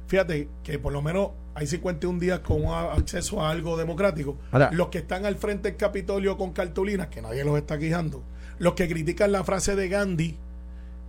[0.06, 4.36] fíjate que por lo menos hay 51 días con acceso a algo democrático.
[4.52, 8.22] Ahora- los que están al frente del Capitolio con cartulinas, que nadie los está quejando,
[8.60, 10.36] los que critican la frase de Gandhi,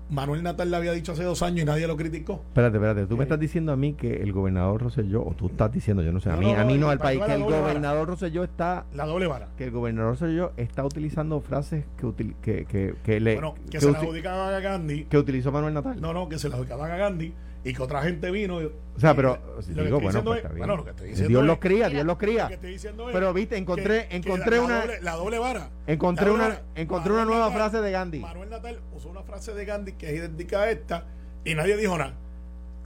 [0.10, 2.42] Manuel Natal la había dicho hace dos años y nadie lo criticó.
[2.50, 3.06] Espérate, espérate.
[3.06, 3.24] Tú me Eh.
[3.24, 6.30] estás diciendo a mí que el gobernador Rosselló, o tú estás diciendo, yo no sé,
[6.30, 9.06] a No, mí, no, a mí no, al país, que el gobernador Rosselló está, La
[9.06, 9.50] doble vara.
[9.58, 13.70] que el gobernador Rosselló está utilizando frases que, util- que, que, que le, Bueno, que,
[13.70, 15.06] que se la uti- adjudicaban a Gandhi.
[15.06, 16.02] que utilizó Manuel Natal.
[16.02, 17.34] No, no, que se la adjudicaban a Gandhi
[17.64, 18.62] y que otra gente vino.
[18.62, 20.58] y- o sea, pero y lo digo, bueno, pues es- está bien.
[20.60, 22.48] bueno, lo que estoy diciendo Dios es- los cría, Dios los Lo cría.
[22.48, 25.70] que estoy diciendo es Pero viste, encontré, que- encontré la una, doble, la doble vara.
[25.88, 28.20] encontré una, encontré una nueva Natal- frase de Gandhi.
[28.20, 31.06] Manuel Natal usó una frase de Gandhi que es idéntica a esta
[31.46, 32.16] y nadie dijo nada.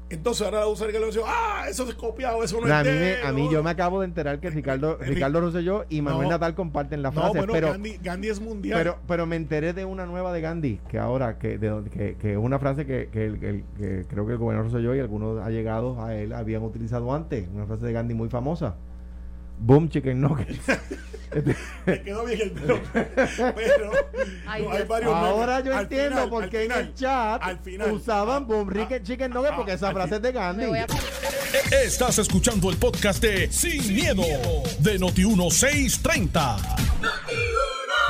[0.07, 2.81] Entonces ahora usa el que le dice, ah, eso es copiado, eso no No, a
[2.81, 5.41] es mí, de me- él", a mí yo me acabo de enterar que Ricardo, Ricardo
[5.41, 6.33] Rosselló y Manuel No.
[6.35, 8.77] Natal comparten la No, frase, bueno, pero, Gandhi, Gandhi es mundial.
[8.77, 12.15] pero, pero me enteré de una nueva de Gandhi, que ahora, que, de, donde- que,
[12.17, 15.97] que es una frase que, que, que creo que el gobernador Rosselló y algunos allegados
[15.97, 18.75] a él habían utilizado antes, una frase de Gandhi muy famosa.
[19.57, 20.59] Boom chicken nuggets.
[21.85, 22.81] Me quedó bien el pero,
[23.55, 23.91] pero
[24.47, 25.65] Ay, no, hay varios Ahora memes.
[25.65, 28.69] yo Al entiendo final, por qué en final, el chat al final, usaban ah, boom
[28.69, 30.65] ah, chicken, nuggets ah, porque esa al frase es de Gandhi.
[30.65, 30.87] A
[31.83, 34.23] Estás escuchando el podcast de Sin, miedo,
[34.79, 36.57] de Noti1630.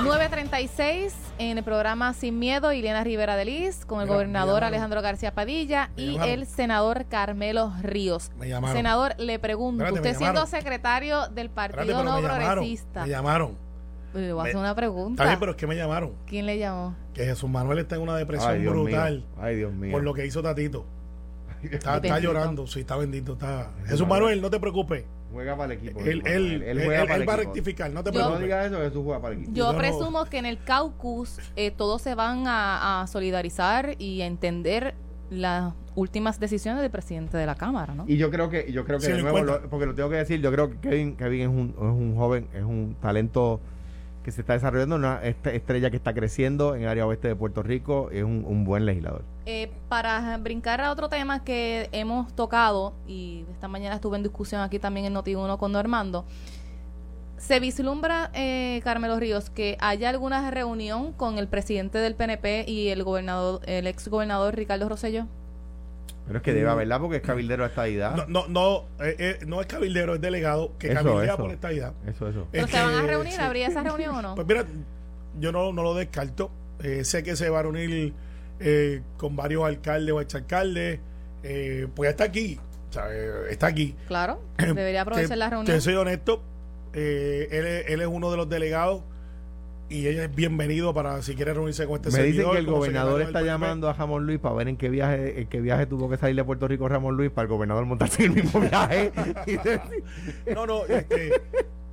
[0.04, 4.64] 936 en el programa Sin Miedo, Ileana Rivera de Liz, con el Mira, gobernador.
[4.64, 6.30] Alejandro García Padilla Me y llamaron.
[6.34, 8.32] el senador Carmelo Ríos.
[8.40, 8.76] Me llamaron.
[8.78, 12.46] Senador, le pregunto, Espérate, usted siendo secretario del Espérate, Partido pero No me llamaron.
[12.54, 13.58] Progresista, Me llamaron.
[14.14, 15.24] le voy a hacer una pregunta.
[15.24, 16.14] Está bien, pero es que me llamaron.
[16.26, 16.96] ¿Quién le llamó?
[17.14, 19.26] Que Jesús Manuel está en una depresión Ay, brutal mío.
[19.42, 19.92] Ay, Dios mío.
[19.92, 20.86] por lo que hizo Tatito.
[21.64, 23.34] Está, llorando, sí, está bendito.
[23.34, 23.72] Está.
[23.88, 24.08] Jesús.
[24.08, 25.04] Manuel, no te preocupes.
[25.36, 26.00] Juega para el equipo.
[26.00, 26.64] Él, Jesús él, Manuel.
[26.64, 28.42] él, juega él para el va a rectificar, no te Yo- No preocupes.
[28.44, 29.56] diga eso, Jesús juega para el equipo.
[29.56, 34.22] Yo no- presumo que en el caucus eh, todos se van a, a solidarizar y
[34.22, 34.96] a entender
[35.30, 38.06] las últimas decisiones del presidente de la Cámara, ¿no?
[38.08, 40.16] Y yo creo que, yo creo que Sí, de nuevo, lo- porque lo tengo que
[40.18, 43.60] decir, yo creo que Kevin, Kevin es, un, es un joven, es un talento
[44.24, 47.36] que se está desarrollando, una est- estrella que está creciendo en el área oeste de
[47.36, 49.24] Puerto Rico, es un, un buen legislador.
[49.48, 54.62] Eh, para brincar a otro tema que hemos tocado, y esta mañana estuve en discusión
[54.62, 56.26] aquí también en Noti1 con Normando,
[57.38, 62.88] ¿se vislumbra, eh, Carmelo Ríos, que haya alguna reunión con el presidente del PNP y
[62.90, 65.28] el gobernador, el ex gobernador Ricardo Rosselló?
[66.26, 68.16] Pero es que debe haberla porque es cabildero de esta edad.
[68.16, 71.38] No, no, no, eh, eh, no es cabildero, es delegado que Eso, cabildea eso.
[71.38, 71.94] por esta idea.
[72.08, 72.48] Eso, eso.
[72.52, 73.34] ¿Pero Es se van a reunir?
[73.34, 73.40] sí.
[73.42, 74.34] ¿Habría esa reunión o no?
[74.34, 74.66] Pues mira,
[75.40, 76.50] yo no, no lo descarto.
[76.82, 78.12] Eh, sé que se va a reunir
[78.60, 81.00] eh, con varios alcaldes o exalcaldes.
[81.44, 82.60] Eh, pues está aquí.
[82.90, 83.96] O sea, eh, está aquí.
[84.08, 85.82] Claro, debería aprovechar Te- la Te reunión.
[85.82, 86.42] soy honesto.
[86.94, 89.04] eh, él, es, él es uno de los delegados
[89.88, 93.22] y ella es bienvenido para si quiere reunirse con este Me dicen que el gobernador
[93.22, 96.18] está llamando a Ramón Luis para ver en qué viaje, en qué viaje tuvo que
[96.18, 99.12] salir de Puerto Rico Ramón Luis para el gobernador montarse en el mismo viaje.
[100.56, 101.34] No, no, este,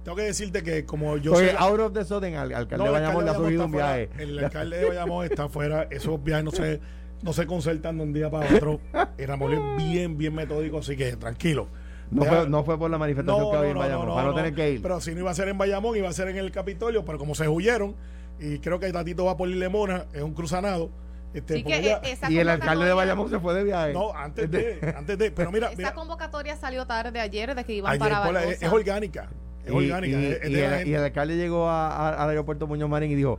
[0.05, 1.57] tengo que decirte que como yo Porque sé.
[1.59, 3.65] out of the sudden al alcalde No, de el Bayamón le ha alcalde de surgido
[3.67, 4.09] un Bayamón viaje.
[4.09, 4.23] fuera.
[4.23, 5.87] El alcalde de Bayamón está afuera.
[5.91, 6.81] Esos viajes no se,
[7.23, 8.81] no se concertan de un día para otro.
[9.19, 11.69] Y Ramón es bien, bien metódico, así que tranquilo.
[12.11, 14.71] No fue, no fue por la manifestación que había en Bayamón, para no, tener que
[14.73, 14.83] ir.
[14.83, 17.17] Pero si no iba a ser en Bayamón, iba a ser en el Capitolio, pero
[17.19, 17.95] como se huyeron,
[18.39, 20.91] y creo que Tatito va por Lemona, es un cruzanado.
[21.33, 23.95] Este, Sí que ella- eh, esa y el alcalde de Bayamón se fue de viaje.
[23.95, 27.73] no, antes de, antes de, pero mira, Esa mira convocatoria salió tarde ayer de que
[27.73, 28.45] iban ayer para Barbosa.
[28.45, 29.31] es, es orgánica,
[29.65, 30.19] es y, orgánica.
[30.21, 33.39] y- es- el, y el alcalde llegó a- a- al aeropuerto Muñoz Marín y dijo,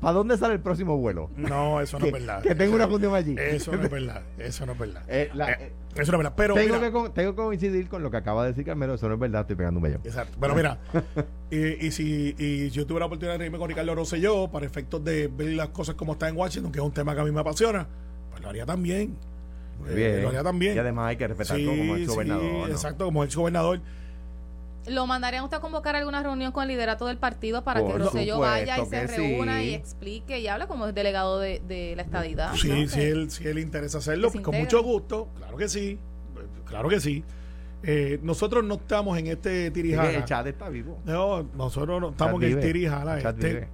[0.00, 1.30] ¿para dónde sale el próximo vuelo?
[1.36, 2.42] No, eso no que, es verdad.
[2.42, 3.34] que tengo una función allí.
[3.38, 5.02] Eso no es verdad, eso no es verdad.
[5.08, 7.88] Eh, la- Eh, eso no es verdad, pero tengo, mira, que, con- tengo que coincidir
[7.88, 10.00] con lo que acaba de decir Carmelo, eso no es verdad, estoy pegando un bellón.
[10.04, 10.36] Exacto.
[10.40, 10.78] Pero mira,
[11.50, 15.02] y, y si y yo tuve la oportunidad de reírme con Ricardo Rosselló para efectos
[15.02, 17.32] de ver las cosas como están en Washington, que es un tema que a mí
[17.32, 17.86] me apasiona,
[18.30, 19.16] pues lo haría también.
[19.80, 20.22] Muy Eh, bien.
[20.22, 20.76] lo haría también.
[20.76, 22.44] Y además hay que respetarlo Sí, como ex sí, gobernador.
[22.52, 22.66] ¿no?
[22.68, 23.80] Exacto, como ex gobernador.
[24.90, 27.86] ¿Lo mandarían usted a convocar a alguna reunión con el liderato del partido para que
[27.90, 29.64] Por Rosselló vaya y se que reúna sí.
[29.70, 32.54] y explique y hable como delegado de, de la estadidad?
[32.54, 32.88] Sí, ¿no?
[32.88, 35.98] si Que- él, si él interesa hacerlo, que pues, con mucho gusto, claro que sí,
[36.64, 37.24] claro que sí.
[37.84, 40.10] Eh, nosotros no estamos en este Es que tirijala.
[40.10, 40.98] el chat está vivo.
[41.04, 43.68] No, nosotros no estamos en el tirijala este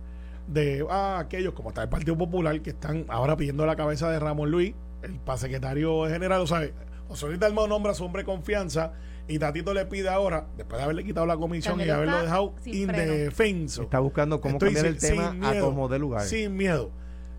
[0.46, 4.18] de ah, aquellos como está el Partido Popular que están ahora pidiendo la cabeza de
[4.18, 6.68] Ramón Luis, el pa secretario general, o sea,
[7.08, 8.92] Osorio Dalmau nombra a su hombre de confianza
[9.28, 13.82] y Tatito le pide ahora, después de haberle quitado la comisión y haberlo dejado indefenso.
[13.82, 16.22] Está buscando cómo Estoy cambiar el tema a como de lugar.
[16.22, 16.90] Sin miedo.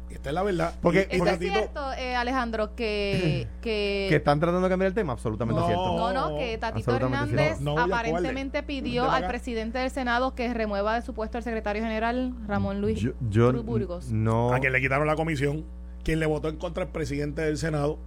[0.09, 0.73] Esta es la verdad.
[0.81, 4.69] Porque- Y- y ¿Eso es Tatito- cierto, eh, Alejandro, que, que, Que están tratando de
[4.69, 5.65] cambiar el tema, absolutamente No.
[5.67, 5.97] cierto.
[5.97, 7.59] no, no, que Tatito Hernández.
[7.59, 11.81] No, no aparentemente pidió al presidente del Senado que remueva de su puesto al secretario
[11.83, 14.11] general Ramón Luis Yo, yo Cruz Burgos.
[14.11, 15.65] no, a quien le quitaron la comisión,
[16.03, 17.97] quien le votó en contra al presidente del Senado.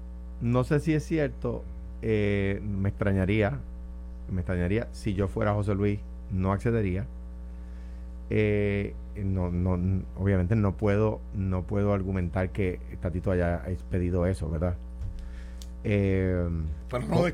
[0.40, 1.62] no sé si es cierto,
[2.02, 3.58] eh, me extrañaría,
[4.30, 7.06] me extrañaría si yo fuera José Luis, no accedería.
[8.30, 14.76] Eh, no, no, obviamente no puedo, no puedo argumentar que Tatito haya pedido eso, ¿verdad?
[15.84, 16.48] Eh,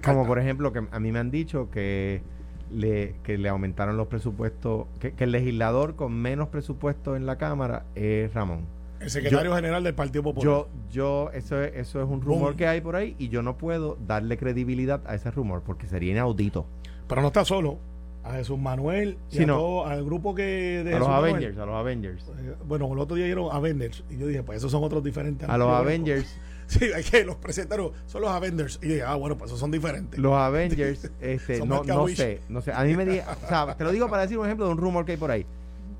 [0.05, 2.22] como por ejemplo que a mí me han dicho que
[2.70, 7.85] le, que le aumentaron los presupuestos, que, el legislador con menos presupuesto en la Cámara
[7.94, 8.61] es Ramón.
[9.04, 10.44] El secretario general del Partido Popular.
[10.44, 13.58] Yo, yo, eso es, eso es un rumor que hay por ahí y yo no
[13.58, 16.66] puedo darle credibilidad a ese rumor porque sería inaudito.
[17.06, 17.78] Pero no está solo.
[18.22, 22.24] A Jesús Manuel y al grupo que de a los Avengers, a los Avengers.
[22.38, 25.46] Eh, bueno, el otro día dijeron Avengers y yo dije, pues esos son otros diferentes.
[25.46, 26.34] A los Avengers.
[26.66, 28.80] Sí, hay que los presentaron, son los Avengers.
[28.82, 30.18] Y dije, ah, bueno, pues esos son diferentes.
[30.18, 32.72] Los Avengers, este, no, no sé, no sé.
[32.72, 34.78] A mí me diga, o sea, te lo digo para decir un ejemplo de un
[34.78, 35.44] rumor que hay por ahí.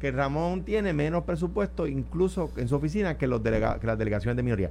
[0.01, 4.37] Que Ramón tiene menos presupuesto, incluso en su oficina, que, los delega, que las delegaciones
[4.37, 4.71] de minoría.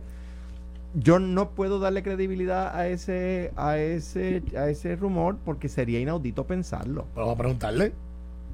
[0.96, 6.46] Yo no puedo darle credibilidad a ese, a ese, a ese rumor porque sería inaudito
[6.46, 7.08] pensarlo.
[7.16, 7.94] vamos a preguntarle.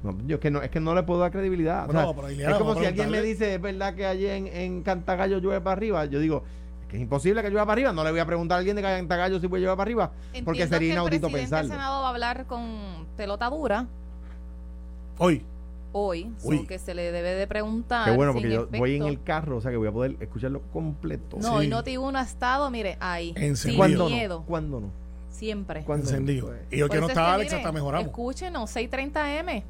[0.02, 1.86] No, yo es que no, es que no le puedo dar credibilidad.
[1.86, 5.76] es como si alguien me dice, es verdad que allí en, en Cantagallo llueve para
[5.76, 6.06] arriba.
[6.06, 6.42] Yo digo,
[6.90, 7.92] que es imposible que llueva para arriba.
[7.92, 10.10] No le voy a preguntar a alguien de Cantagallo si puede llevar para arriba,
[10.44, 11.72] porque sería inaudito pensarlo.
[11.72, 13.86] El Senado va a hablar con pelota dura.
[15.18, 15.44] Hoy.
[15.92, 16.32] Hoy,
[16.68, 18.08] que se le debe de preguntar.
[18.08, 20.62] Qué bueno, porque yo voy en el carro, o sea que voy a poder escucharlo
[20.72, 21.38] completo.
[21.40, 23.34] No, y Noti uno ha estado, mire, ahí.
[23.64, 24.44] Miedo.
[24.46, 24.90] ¿Cuándo no?
[25.30, 25.84] Siempre.
[25.84, 26.52] ¿Cuándo Encendido.
[26.70, 28.08] Y hoy que no está Alex, hasta mejoramos.
[28.08, 29.62] Escúchenos, 630M.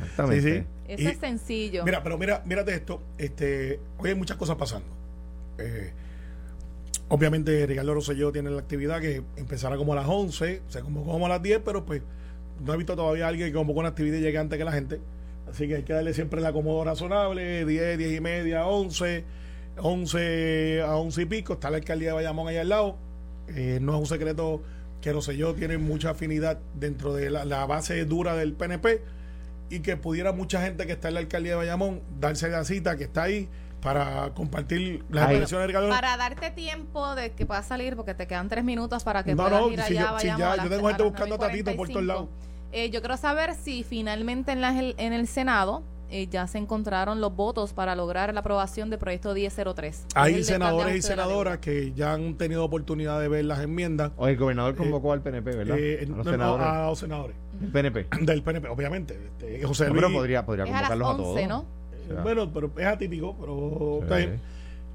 [0.00, 0.42] Exactamente.
[0.42, 0.66] Sí, sí.
[0.86, 1.84] Eso es sencillo.
[1.84, 3.02] Mira, pero mira, mírate esto.
[3.18, 4.88] Este, hoy hay muchas cosas pasando.
[5.58, 5.92] Eh,
[7.10, 11.24] Obviamente Ricardo Rosselló tiene la actividad que empezará como a las 11, se convocó como
[11.24, 12.02] a las 10, pero pues
[12.64, 14.72] no he visto todavía a alguien que convocó una actividad y llegue antes que la
[14.72, 15.00] gente.
[15.50, 19.24] Así que hay que darle siempre el acomodo razonable, 10, 10 y media, 11,
[19.78, 21.52] 11 a 11 y pico.
[21.54, 22.96] Está la alcaldía de Bayamón ahí al lado.
[23.48, 24.62] Eh, no es un secreto
[25.00, 29.00] que Rosselló tiene mucha afinidad dentro de la, la, base dura del PNP
[29.70, 32.96] y que pudiera mucha gente que está en la alcaldía de Bayamón darse la cita
[32.96, 33.48] que está ahí
[33.80, 35.88] para compartir las expresiones de Ricardo.
[35.88, 39.72] Para darte tiempo de que puedas salir, porque te quedan tres minutos para que puedas
[39.72, 40.10] ir allá.
[40.12, 42.28] Yo, si ya, yo tengo gente buscando a Tatito por todos lados.
[42.72, 47.20] Eh, yo quiero saber si finalmente en, la, en el Senado eh, ya se encontraron
[47.20, 50.06] los votos para lograr la aprobación del proyecto 1003.
[50.14, 54.12] Hay senadores y senadoras que ya han tenido oportunidad de ver las enmiendas.
[54.16, 55.78] O el gobernador convocó al PNP, ¿verdad?
[55.78, 56.66] Eh, a, los senadores.
[56.66, 57.36] a, los senadores.
[57.60, 58.06] ¿Del PNP?
[58.22, 59.18] Del PNP, obviamente.
[59.22, 60.00] Este, José Luis.
[60.00, 61.48] pero podría, podría convocarlos a, todos.
[61.48, 61.66] ¿no?
[62.22, 64.00] bueno, pero es atípico, pero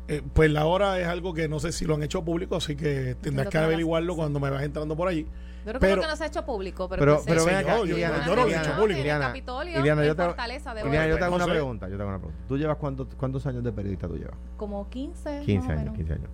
[0.08, 2.76] eh, pues la hora es algo que no sé si lo han hecho público, así
[2.76, 5.28] que tendrás que averiguarlo cuando me vas entrando por allí.
[5.66, 8.26] Yo creo que no se ha hecho público, pero, pero, pero ven acá, yo, Iliana,
[8.26, 9.00] yo, no lo he hecho público.
[9.00, 9.34] Iliana,
[9.80, 10.24] Iliana, yo, te,
[10.88, 12.44] Iliana, yo te hago una pregunta, yo te hago una pregunta.
[12.50, 14.36] ¿Tú llevas cuántos, cuántos años de periodista tú llevas?
[14.58, 15.44] Como 15.
[15.46, 16.30] 15 años, 15 años.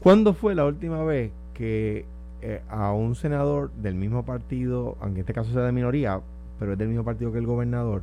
[0.00, 2.06] ¿Cuándo fue la última vez que
[2.42, 6.20] eh, a un senador del mismo partido, aunque en este caso sea de minoría,
[6.60, 8.02] pero es del mismo partido que el gobernador,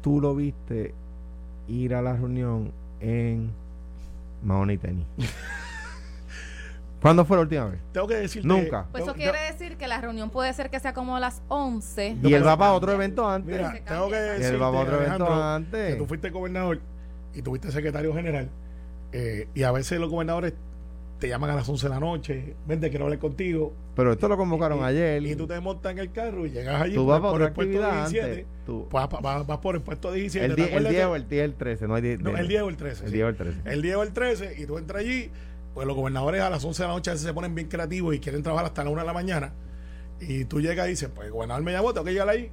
[0.00, 0.94] tú lo viste
[1.68, 3.50] ir a la reunión en
[4.42, 5.06] Mahoney y Tenis?
[7.00, 7.80] ¿Cuándo fue la última vez?
[7.92, 8.86] Tengo que decir Nunca.
[8.90, 12.18] Pues eso quiere decir que la reunión puede ser que sea como a las 11.
[12.22, 13.54] Y él va para otro evento antes.
[13.54, 14.54] Mira, tengo que decir.
[14.54, 15.92] él va para otro evento antes.
[15.92, 16.80] Que tú fuiste gobernador
[17.34, 18.48] y tuviste secretario general.
[19.12, 20.54] Eh, y a veces los gobernadores
[21.18, 23.72] te llaman a las 11 de la noche, vente, quiero hablar contigo.
[23.94, 25.22] Pero esto lo convocaron ayer.
[25.24, 27.78] Y tú te montas en el carro y llegas allí tú vas por, el puesto
[27.78, 28.46] 17.
[28.66, 28.86] Tú.
[28.90, 30.46] Vas, vas, por el puesto 17.
[30.46, 32.20] El, 10, el 10 o el 10 el 13, no hay 10.
[32.20, 33.06] No, el 10 o el 13.
[33.06, 33.60] El 10 o el 13.
[33.64, 35.30] El 10 o el 13 y tú entras allí,
[35.72, 38.14] pues los gobernadores a las 11 de la noche a veces se ponen bien creativos
[38.14, 39.54] y quieren trabajar hasta la 1 de la mañana.
[40.20, 42.50] Y tú llegas y dices, pues el gobernador me llamó, tengo que llegar ahí.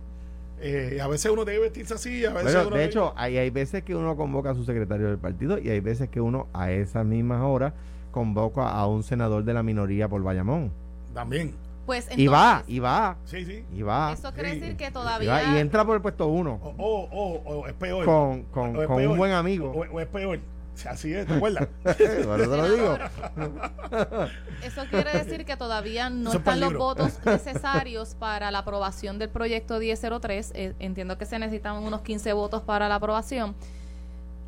[0.62, 3.84] Eh, a veces uno debe vestirse así, a veces uno De hecho, hay, hay veces
[3.84, 7.06] que uno convoca a su secretario del partido y hay veces que uno a esas
[7.06, 7.74] mismas horas
[8.14, 10.72] convoca a un senador de la minoría por Bayamón.
[11.14, 11.54] También.
[11.86, 13.18] Pues y va, y va.
[13.26, 13.66] Sí, sí.
[13.74, 14.14] Y va.
[14.14, 15.56] Eso quiere decir que todavía.
[15.56, 16.60] Y, entra por el puesto uno.
[16.78, 18.06] O, o, es peor.
[18.06, 19.72] Con, con, un buen amigo.
[19.72, 20.40] O, es peor.
[20.90, 21.68] Así es, ¿te acuerdas?
[21.84, 22.98] bueno, te lo digo.
[24.64, 29.78] Eso quiere decir que todavía no están los votos necesarios para la aprobación del proyecto
[29.80, 30.52] 1003.
[30.56, 33.56] Eh, entiendo que se necesitan unos 15 votos para la aprobación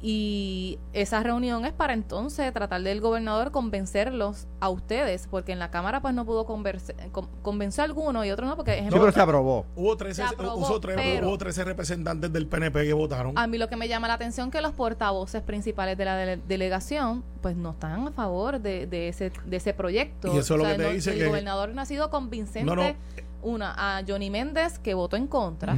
[0.07, 5.71] y esa reunión es para entonces tratar del gobernador convencerlos a ustedes, porque en la
[5.71, 6.95] Cámara pues no pudo convencer,
[7.41, 9.65] convencer a alguno y otro no, porque ejemplo, sí, pero se aprobó.
[9.75, 10.23] Hubo 13,
[11.23, 13.35] hubo 13 representantes del PNP que votaron.
[13.35, 17.23] A mí lo que me llama la atención que los portavoces principales de la delegación
[17.41, 20.31] pues no están a favor de, de, ese, de ese proyecto.
[20.35, 22.95] Y eso es lo que te dice el gobernador no ha sido convincente.
[23.41, 25.75] Una, a Johnny Méndez que votó en contra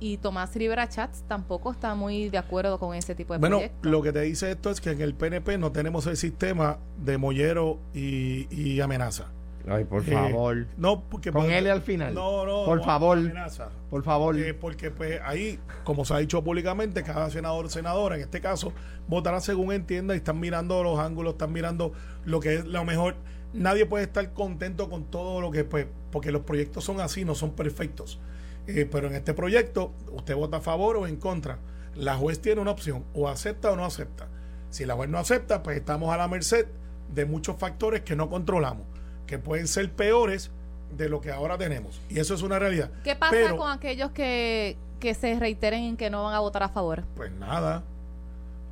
[0.00, 3.90] y Tomás Rivera Chats tampoco está muy de acuerdo con ese tipo de Bueno, proyectos.
[3.90, 7.16] lo que te dice esto es que en el PNP no tenemos el sistema de
[7.18, 9.26] mollero y, y amenaza.
[9.66, 10.66] Ay, por Eh, favor.
[10.76, 12.12] No, porque Con L al final.
[12.12, 12.66] No, no.
[12.66, 13.16] Por no, favor.
[13.16, 13.70] amenaza.
[13.88, 14.38] Por favor.
[14.38, 18.42] Eh, porque pues ahí, como se ha dicho públicamente, cada senador o senadora, en este
[18.42, 18.74] caso,
[19.08, 21.92] votará según entienda y están mirando los ángulos, están mirando
[22.26, 23.16] lo que es lo mejor.
[23.54, 27.34] Nadie puede estar contento con todo lo que, pues, porque los proyectos son así, no
[27.34, 28.20] son perfectos.
[28.66, 31.58] Eh, pero en este proyecto, usted vota a favor o en contra.
[31.94, 34.28] La juez tiene una opción, o acepta o no acepta.
[34.70, 36.66] Si la juez no acepta, pues estamos a la merced
[37.12, 38.86] de muchos factores que no controlamos,
[39.26, 40.50] que pueden ser peores
[40.96, 42.00] de lo que ahora tenemos.
[42.08, 42.90] Y eso es una realidad.
[43.04, 46.62] ¿Qué pasa Pero- con aquellos que, que se reiteren en que no van a votar
[46.62, 47.04] a favor?
[47.14, 47.84] pues nada,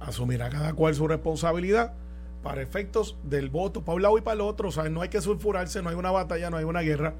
[0.00, 1.92] asumirá cada cual su responsabilidad
[2.42, 4.68] para efectos del voto para un lado y para el otro.
[4.68, 7.14] O sea, no hay que sulfurarse, no hay una batalla, no hay una guerra.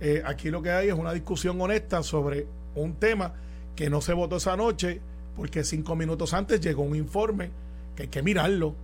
[0.00, 3.34] Eh, aquí lo que hay es una discusión honesta sobre un tema
[3.76, 5.00] que no se votó esa noche
[5.36, 7.50] porque cinco minutos antes llegó un informe
[7.94, 8.74] que hay que mirarlo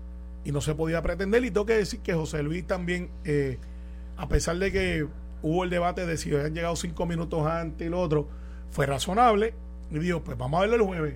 [0.45, 1.45] y no se podía pretender.
[1.45, 3.59] Y tengo que decir que José Luis también, eh,
[4.17, 5.07] a pesar de que
[5.43, 8.29] hubo el debate de si habían llegado cinco minutos antes y lo otro,
[8.71, 9.55] fue razonable
[9.91, 11.15] y dijo, pues vamos a verlo el jueves.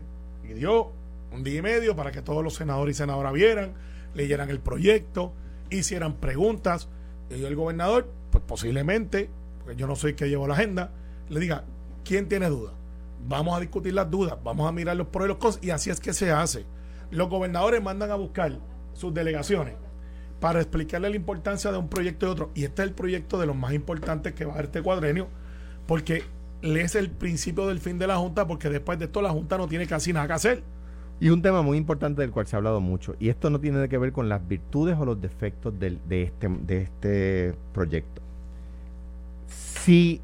[0.49, 0.93] Y dio
[1.33, 3.75] un día y medio para que todos los senadores y senadoras vieran,
[4.15, 5.33] leyeran el proyecto,
[5.71, 6.89] hicieran preguntas.
[7.31, 9.31] Y el gobernador, pues posiblemente,
[9.73, 10.93] yo no soy el que llevo la agenda,
[11.29, 11.65] le diga,
[12.05, 12.75] ¿quién tiene dudas?
[13.29, 15.91] Vamos a discutir las dudas, vamos a mirar los pros y los contras, y así
[15.91, 16.65] es que se hace.
[17.11, 18.59] Los gobernadores mandan a buscar
[18.95, 19.75] sus delegaciones
[20.41, 22.51] para explicarle la importancia de un proyecto y otro.
[22.55, 25.29] Y este es el proyecto de los más importantes que va a haber este cuadrenio,
[25.87, 26.25] porque
[26.63, 29.69] es el principio del fin de la Junta, porque después de esto la Junta no
[29.69, 30.63] tiene casi nada que hacer.
[31.21, 33.87] Y un tema muy importante del cual se ha hablado mucho, y esto no tiene
[33.91, 38.23] que ver con las virtudes o los defectos de, este, de este proyecto.
[39.51, 40.21] Si,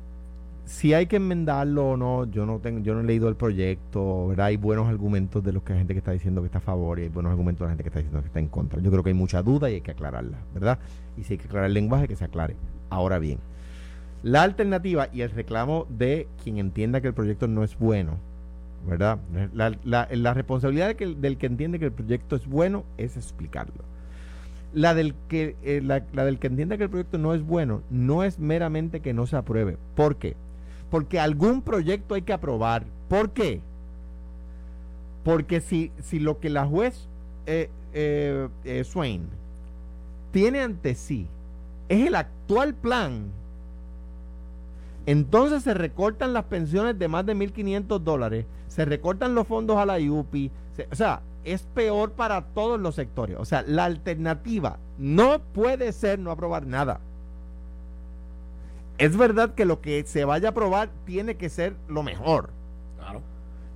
[0.65, 4.29] si hay que enmendarlo o no, yo no tengo, yo no he leído el proyecto,
[4.29, 4.47] ¿verdad?
[4.47, 6.99] Hay buenos argumentos de los que hay gente que está diciendo que está a favor
[6.99, 8.81] y hay buenos argumentos de la gente que está diciendo que está en contra.
[8.81, 10.79] Yo creo que hay mucha duda y hay que aclararla, ¿verdad?
[11.17, 12.57] Y si hay que aclarar el lenguaje, que se aclare.
[12.91, 13.39] Ahora bien,
[14.23, 18.19] la alternativa y el reclamo de quien entienda que el proyecto no es bueno,
[18.87, 19.19] ¿verdad?
[19.53, 23.85] La, responsabilidad de que- del que entiende que el proyecto es bueno es explicarlo.
[24.75, 27.83] La del, que, eh, la, la del que entiende que el proyecto no es bueno
[27.89, 29.79] no es meramente que no se apruebe.
[29.95, 30.37] ¿Por qué?
[30.91, 32.85] Porque algún proyecto hay que aprobar.
[33.09, 33.61] ¿Por qué?
[35.25, 37.09] Porque si, si lo que la juez
[37.47, 39.27] eh, eh, eh, Swain
[40.31, 41.27] tiene ante sí
[41.89, 43.31] es el actual plan,
[45.07, 49.87] entonces se recortan las pensiones de más de 1.500 dólares, se recortan los fondos a
[49.87, 50.51] la IUPI,
[50.91, 53.37] o sea, es peor para todos los sectores.
[53.39, 57.01] O sea, la alternativa no puede ser no aprobar nada.
[58.99, 62.51] Es verdad que lo que se vaya a aprobar tiene que ser lo mejor
[62.99, 63.21] Claro.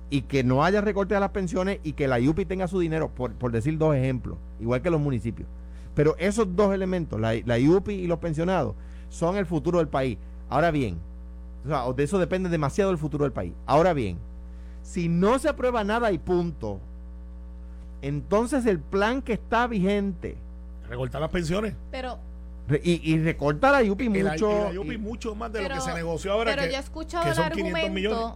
[0.09, 3.09] y que no haya recorte a las pensiones y que la IUPI tenga su dinero,
[3.09, 5.47] por, por decir dos ejemplos, igual que los municipios.
[5.93, 8.75] Pero esos dos elementos, la, la IUPI y los pensionados,
[9.09, 10.17] son el futuro del país.
[10.49, 10.97] Ahora bien,
[11.65, 13.53] o sea, de eso depende demasiado el futuro del país.
[13.67, 14.17] Ahora bien,
[14.81, 16.79] si no se aprueba nada y punto,
[18.01, 20.37] entonces el plan que está vigente
[20.89, 21.73] Recortar las pensiones.
[21.91, 22.19] Pero,
[22.83, 24.51] y, y recorta la IUPI Y la- mucho.
[24.51, 26.51] y la IUPI y- mucho más de lo pero, que se negoció ahora.
[26.51, 28.35] pero que, yo he escuchado que el son 500 argumento millones.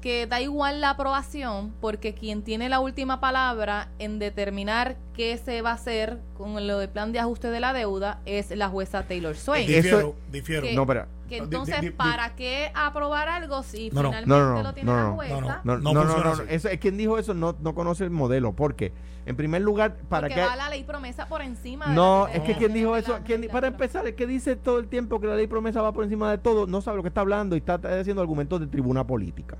[0.00, 5.60] Que da igual la aprobación porque quien tiene la última palabra en determinar qué se
[5.62, 9.02] va a hacer con lo del plan de ajuste de la deuda es la jueza
[9.02, 9.64] Taylor Swain.
[9.68, 10.62] Eso- Difiero, difiero.
[10.62, 14.08] que- no, pero Que entonces, di- di- ¿para qué aprobar algo si No, no.
[14.10, 15.34] finalmente No, no, no, lo tiene no, la no, jueza?
[15.40, 16.42] no, No, No no, no, funciona no, así.
[16.48, 18.52] Eso, es quien dijo eso no, no conoce el modelo.
[18.52, 18.92] porque
[19.26, 20.40] En primer lugar, ¿para porque qué?
[20.46, 23.46] va la ley promesa por encima de No, la es que quien dijo eso, quien-
[23.48, 26.30] para empezar, el que dice todo el tiempo que la ley promesa va por encima
[26.30, 29.58] de todo, no sabe lo que está hablando y está haciendo argumentos de tribuna política.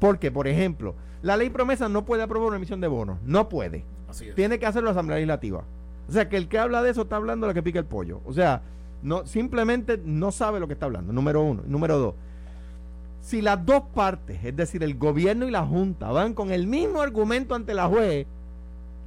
[0.00, 3.84] Porque, por ejemplo, la ley promesa no puede aprobar una emisión de bonos, no puede.
[4.08, 4.34] Así es.
[4.34, 5.62] Tiene que hacerlo la Asamblea Legislativa.
[6.08, 7.84] O sea, que el que habla de eso está hablando de lo que pica el
[7.84, 8.20] pollo.
[8.24, 8.62] O sea,
[9.02, 11.62] no, simplemente no sabe lo que está hablando, número uno.
[11.66, 12.14] Número dos,
[13.20, 17.00] si las dos partes, es decir, el gobierno y la Junta, van con el mismo
[17.00, 18.26] argumento ante la juez,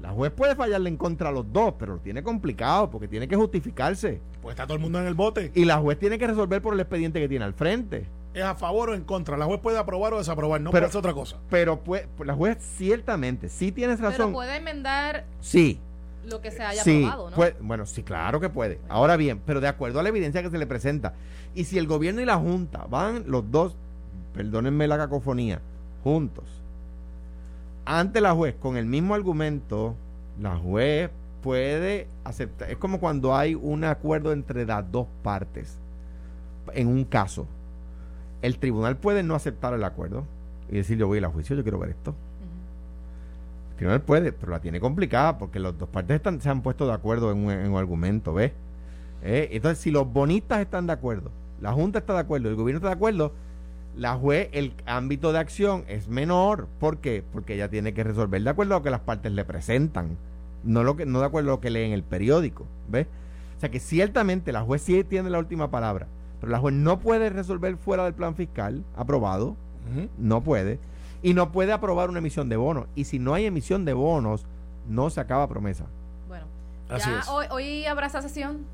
[0.02, 3.28] la juez puede fallarle en contra a los dos, pero lo tiene complicado porque tiene
[3.28, 4.20] que justificarse.
[4.42, 5.52] Pues está todo el mundo en el bote.
[5.56, 8.06] Y la juez tiene que resolver por el expediente que tiene al frente.
[8.34, 9.38] ¿Es a favor o en contra?
[9.38, 11.38] La juez puede aprobar o desaprobar, no Pero- puede hacer otra cosa.
[11.50, 14.34] Pero pues, la juez ciertamente, sí tienes Pero razón.
[14.34, 15.80] puede enmendar sí,
[16.26, 17.36] lo que se haya sí, aprobado, ¿no?
[17.36, 18.80] puede- bueno, sí, claro que puede.
[18.90, 21.14] Ahora bien, pero de acuerdo a la evidencia que se le presenta.
[21.54, 23.76] Y si el gobierno y la Junta van los dos,
[24.34, 25.62] perdónenme la cacofonía,
[26.04, 26.46] juntos,
[27.86, 29.96] ante la juez con el mismo argumento,
[30.42, 31.12] la juez
[31.44, 32.72] puede aceptar.
[32.72, 35.78] Es como cuando hay un acuerdo entre las dos partes
[36.74, 37.46] en un caso.
[38.44, 40.26] El tribunal puede no aceptar el acuerdo.
[40.70, 42.14] y decir yo voy a ir a juicio, yo quiero ver esto.
[43.72, 46.86] El tribunal puede, pero la tiene complicada porque las dos partes están, se han puesto
[46.86, 48.52] de acuerdo en un, en un argumento, ¿ves?
[49.24, 51.32] Eh, entonces, si los bonistas están de acuerdo,
[51.62, 53.32] la Junta está de acuerdo, el gobierno está de acuerdo,
[53.96, 56.68] la juez, el ámbito de acción es menor.
[56.80, 57.24] ¿Por qué?
[57.32, 60.18] Porque ella tiene que resolver de acuerdo a lo que las partes le presentan,
[60.64, 63.08] no, lo que, no de acuerdo a lo que lee en el periódico, ¿ves?
[63.58, 66.08] O sea que ciertamente la juez sí tiene la última palabra,
[66.44, 69.56] pero la juez no puede resolver fuera del plan fiscal aprobado,
[70.18, 70.78] no puede,
[71.22, 72.86] y no puede aprobar una emisión de bonos.
[72.96, 74.46] Y si no hay emisión de bonos,
[74.90, 75.86] no se acaba promesa.
[76.28, 76.44] Bueno,
[76.90, 77.30] Así ya es.
[77.30, 78.66] Hoy, hoy habrá esa sesión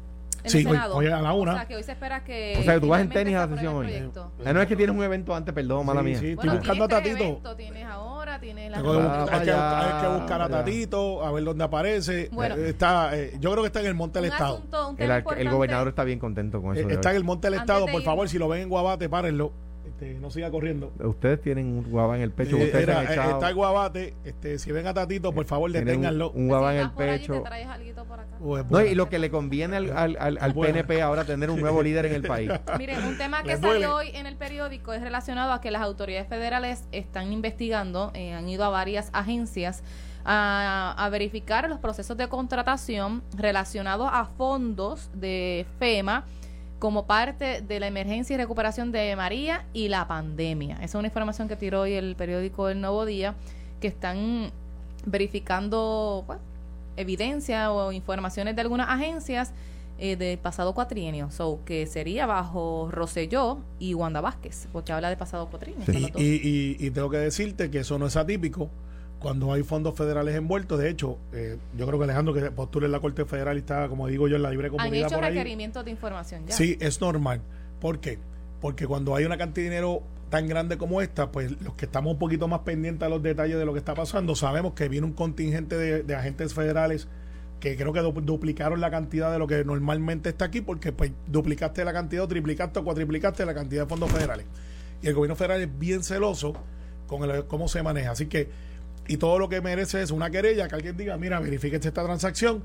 [0.44, 0.96] en Sí, el hoy- Senado.
[0.96, 1.52] hoy a la una.
[1.52, 2.56] O sea, que hoy se espera que.
[2.60, 4.12] O sea, que tú vas en tenis a la se sesión hoy.
[4.44, 6.20] Ah, no es que tienes un evento antes, perdón, mala Sí, mía.
[6.20, 7.18] sí, estoy Bueno, buscando a Tatito.
[7.24, 8.09] eventos, tienes ahora,
[8.40, 10.58] tienes la que Ah, hay, que, hay que buscar a vaya.
[10.66, 12.30] Tatito, a ver dónde aparece.
[12.32, 12.56] Bueno.
[12.56, 14.56] Eh, está, eh, yo creo que está en el Monte del un Estado.
[14.58, 15.02] asunto, un
[15.38, 16.90] El, gobernador está bien contento con Eh, eso.
[16.90, 17.86] está en el Monte del Antes Estado.
[17.88, 19.52] de Por favor, si lo ven en Guabate, párenlo.
[20.00, 20.94] Este, no siga corriendo.
[21.00, 22.56] Ustedes tienen un guava en el pecho.
[22.56, 23.32] Eh, ustedes se era, han eh, echado.
[23.34, 24.14] está en Guabate.
[24.24, 26.32] Este, si ven a Tatito, por favor, Tienen deténganlo.
[26.32, 27.34] Un, un Si en el pecho.
[27.34, 28.38] te traes alguito por acá.
[28.40, 28.88] Pues, No, bueno.
[28.90, 30.74] y lo que le conviene al, al, al, al Bueno.
[30.74, 32.50] PNP ahora tener un nuevo líder en el país.
[32.78, 33.82] Miren, un tema que Les duele.
[33.82, 38.34] salió hoy en el periódico es relacionado a que las autoridades federales están investigando, eh,
[38.34, 39.84] han ido a varias agencias
[40.24, 46.26] a, a verificar los procesos de contratación relacionados a fondos de FEMA
[46.80, 50.76] como parte de la emergencia y recuperación de María y la pandemia.
[50.78, 53.36] Esa es una información que tiró hoy el periódico El Nuevo Día,
[53.82, 54.52] que están
[55.06, 56.40] verificando pues,
[56.96, 59.52] evidencia o informaciones de algunas agencias
[59.98, 65.18] eh, del pasado cuatrienio, so, que sería bajo Roselló y Wanda Vázquez, porque habla de
[65.18, 65.86] pasado cuatrienio.
[65.86, 66.12] Sí.
[66.16, 68.70] y tengo que decirte que eso no es atípico
[69.20, 70.80] cuando hay fondos federales envueltos.
[70.80, 73.88] De hecho, eh, yo creo que Alejandro, que postula en la Corte Federal y está,
[73.90, 75.32] como digo yo, en la libre Han comunidad hecho por ahí.
[75.34, 76.56] requerimientos de información ya.
[76.56, 77.42] Sí, es normal.
[77.82, 78.18] ¿Por qué?
[78.62, 82.14] Porque cuando hay una cantidad de dinero tan grande como esta, pues los que estamos
[82.14, 85.08] un poquito más pendientes a los detalles de lo que está pasando, sabemos que viene
[85.08, 87.08] un contingente de, de agentes federales
[87.60, 91.12] que creo que du- duplicaron la cantidad de lo que normalmente está aquí, porque pues
[91.28, 94.46] duplicaste la cantidad, o triplicaste o cuatriplicaste la cantidad de fondos federales.
[95.02, 96.54] Y el gobierno federal es bien celoso
[97.08, 98.12] con el- cómo se maneja.
[98.12, 98.50] Así que,
[99.10, 102.64] y todo lo que merece es una querella, que alguien diga, mira, verifíquese esta transacción,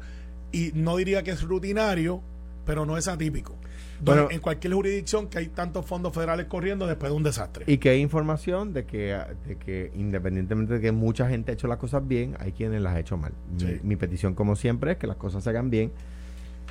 [0.53, 2.21] y no diría que es rutinario,
[2.67, 3.57] pero no es atípico.
[4.05, 4.29] Bueno.
[4.31, 7.65] en cualquier jurisdicción que hay tantos fondos federales corriendo después de un desastre.
[7.67, 11.69] Y que hay información de que, de que independientemente de que mucha gente ha hecho
[11.69, 13.33] las cosas bien, hay quienes las ha hecho mal.
[13.83, 15.93] Mi petición, como siempre, es que las cosas se hagan bien,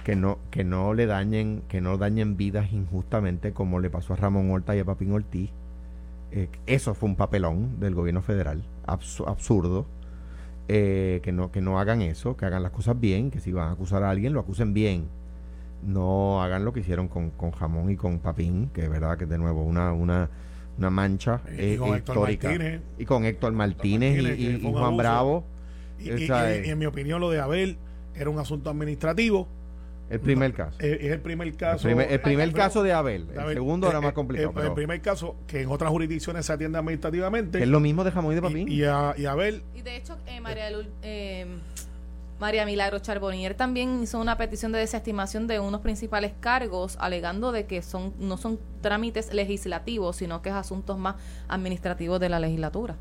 [0.03, 4.17] que no, que no le dañen, que no dañen vidas injustamente, como le pasó a
[4.17, 5.49] Ramón Horta y a Papín Ortiz.
[6.31, 9.85] Eh, eso fue un papelón del gobierno federal, absu- absurdo.
[10.69, 13.67] Eh, que no que no hagan eso, que hagan las cosas bien, que si van
[13.67, 15.07] a acusar a alguien, lo acusen bien.
[15.85, 19.25] No hagan lo que hicieron con, con Jamón y con Papín, que es verdad que
[19.25, 20.29] de nuevo una, una,
[20.77, 22.47] una mancha Y eh, con histórica.
[22.49, 22.81] Martínez.
[22.97, 24.97] y con Héctor Martínez, Martínez, y- y, Juan abuso.
[24.97, 25.43] Bravo.
[25.99, 27.77] Y, O sea, en mi opinión, lo de Abel
[28.15, 29.47] era un asunto administrativo.
[30.09, 30.77] El primer caso.
[30.79, 31.83] Es el primer El caso.
[31.83, 33.27] primer, el primer Pero- caso de Abel.
[33.33, 33.55] El Abel.
[33.55, 34.49] segundo era Eh, más eh, complicado.
[34.49, 37.57] eh, pero el primer caso que en otras jurisdicciones se atiende administrativamente.
[37.57, 38.67] que es lo mismo de Jamón y de Papín.
[38.67, 40.69] y, y a, y Abel Y de hecho, eh, María,
[41.01, 41.47] eh,
[42.39, 47.65] María Milagro Charbonnier también hizo una petición de desestimación de unos principales cargos, alegando de
[47.65, 51.15] que son no son trámites legislativos, sino que es asuntos más
[51.47, 52.95] administrativos de la legislatura.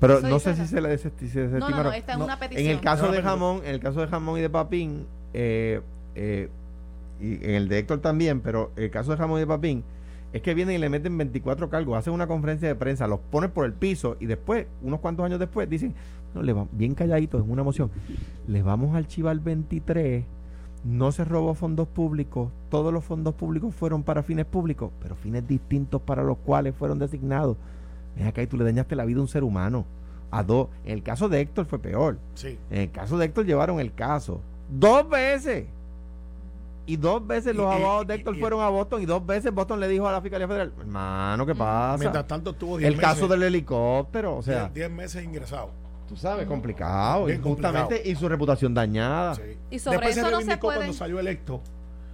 [0.00, 1.94] pero eso no sé si se le desesti- se No, no, no, desestimaron.
[1.94, 2.66] esta es No, una En petición.
[2.70, 5.80] el caso No, de Jamón, en el caso de Jamón y de Papín, eh,
[6.14, 6.48] eh,
[7.20, 9.84] y en el de Héctor también, pero el caso de Jamón y de Papín,
[10.32, 13.50] es que vienen y le meten 24 cargos, hacen una conferencia de prensa, los ponen
[13.50, 15.94] por el piso y después, unos cuantos años después, dicen,
[16.34, 17.90] no, le va, bien calladitos, en una moción,
[18.46, 20.24] les vamos a archivar 23,
[20.84, 25.46] no se robó fondos públicos, todos los fondos públicos fueron para fines públicos, pero fines
[25.48, 27.56] distintos para los cuales fueron designados.
[28.16, 29.86] Ven acá y tú le dañaste la vida a un ser humano.
[30.30, 30.68] A dos.
[30.84, 32.18] En el caso de Héctor fue peor.
[32.34, 32.58] sí.
[32.70, 35.66] En el caso de Héctor llevaron el caso dos veces.
[36.88, 39.78] Y dos veces los abogados de Héctor y- fueron a Boston y dos veces Boston
[39.78, 41.98] le dijo a la Fiscalía Federal, hermano, ¿qué pasa?
[41.98, 45.70] Mientras tanto estuvo 10 el caso del helicóptero, o sea, 10 10 meses ingresado.
[46.08, 49.34] tú sabes, complicado, Bien injustamente, y su reputación dañada.
[49.34, 49.58] Sí, Sí.
[49.70, 50.76] Y sobre Después eso se no se puede.
[50.78, 51.60] cuando salió electo.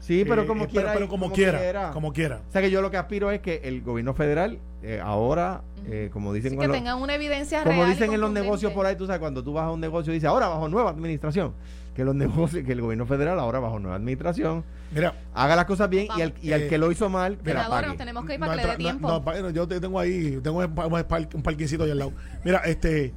[0.06, 0.92] pero Eh, como eh, quiera.
[0.92, 2.40] Pero, como, quiera, Como quiera.
[2.48, 6.10] O sea que yo lo que aspiro es que el gobierno federal eh, ahora, eh,
[6.12, 8.84] como dicen Sí, que los- tengan una evidencia Como real dicen en los negocios por
[8.84, 11.54] ahí, tú sabes, cuando tú vas a un negocio y dices, ahora bajo nueva administración,
[11.94, 15.88] que los negocios, que el gobierno federal ahora bajo nueva administración Mira, haga las cosas
[15.90, 17.88] bien y al, y al Eh, que lo hizo mal, que la pague.
[17.88, 19.08] nos tenemos que ir para no, que le dé tiempo.
[19.08, 22.12] no, no, yo te tengo ahí, tengo un, un par- un parquecito ahí al lado.
[22.44, 23.12] Mira, este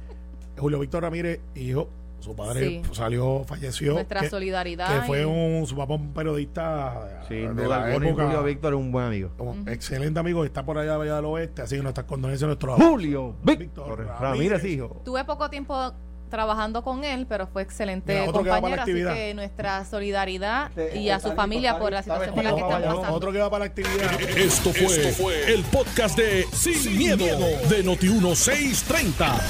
[0.56, 1.88] Julio Víctor Ramírez, hijo,
[2.20, 2.82] Su padre Sí.
[2.94, 3.92] salió, falleció.
[3.92, 8.24] Nuestra que- solidaridad Que fue un, su papá un periodista Sin de duda la época.
[8.24, 9.30] Julio Víctor es un buen amigo.
[9.38, 12.74] un Excelente amigo, está por allá, allá del oeste, así que nuestras condolencias a nuestro
[12.76, 14.20] Julio Víctor Víctor Ramírez.
[14.20, 15.00] Ramírez, hijo.
[15.04, 15.92] Tuve poco tiempo
[16.28, 21.20] trabajando con él, pero fue excelente Mira, compañero, así que nuestra solidaridad Este, y a
[21.20, 23.14] su familia por la situación por la que están pasando.
[23.14, 24.20] Otro que va para la actividad.
[24.36, 27.24] Esto fue, el podcast de Sin, miedo,
[27.68, 29.40] de Noti1630.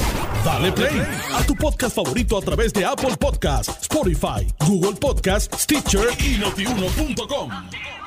[0.45, 1.03] Dale play
[1.35, 7.98] a tu podcast favorito a través de Apple Podcasts, Spotify, Google Podcasts, Stitcher y notiuno.com.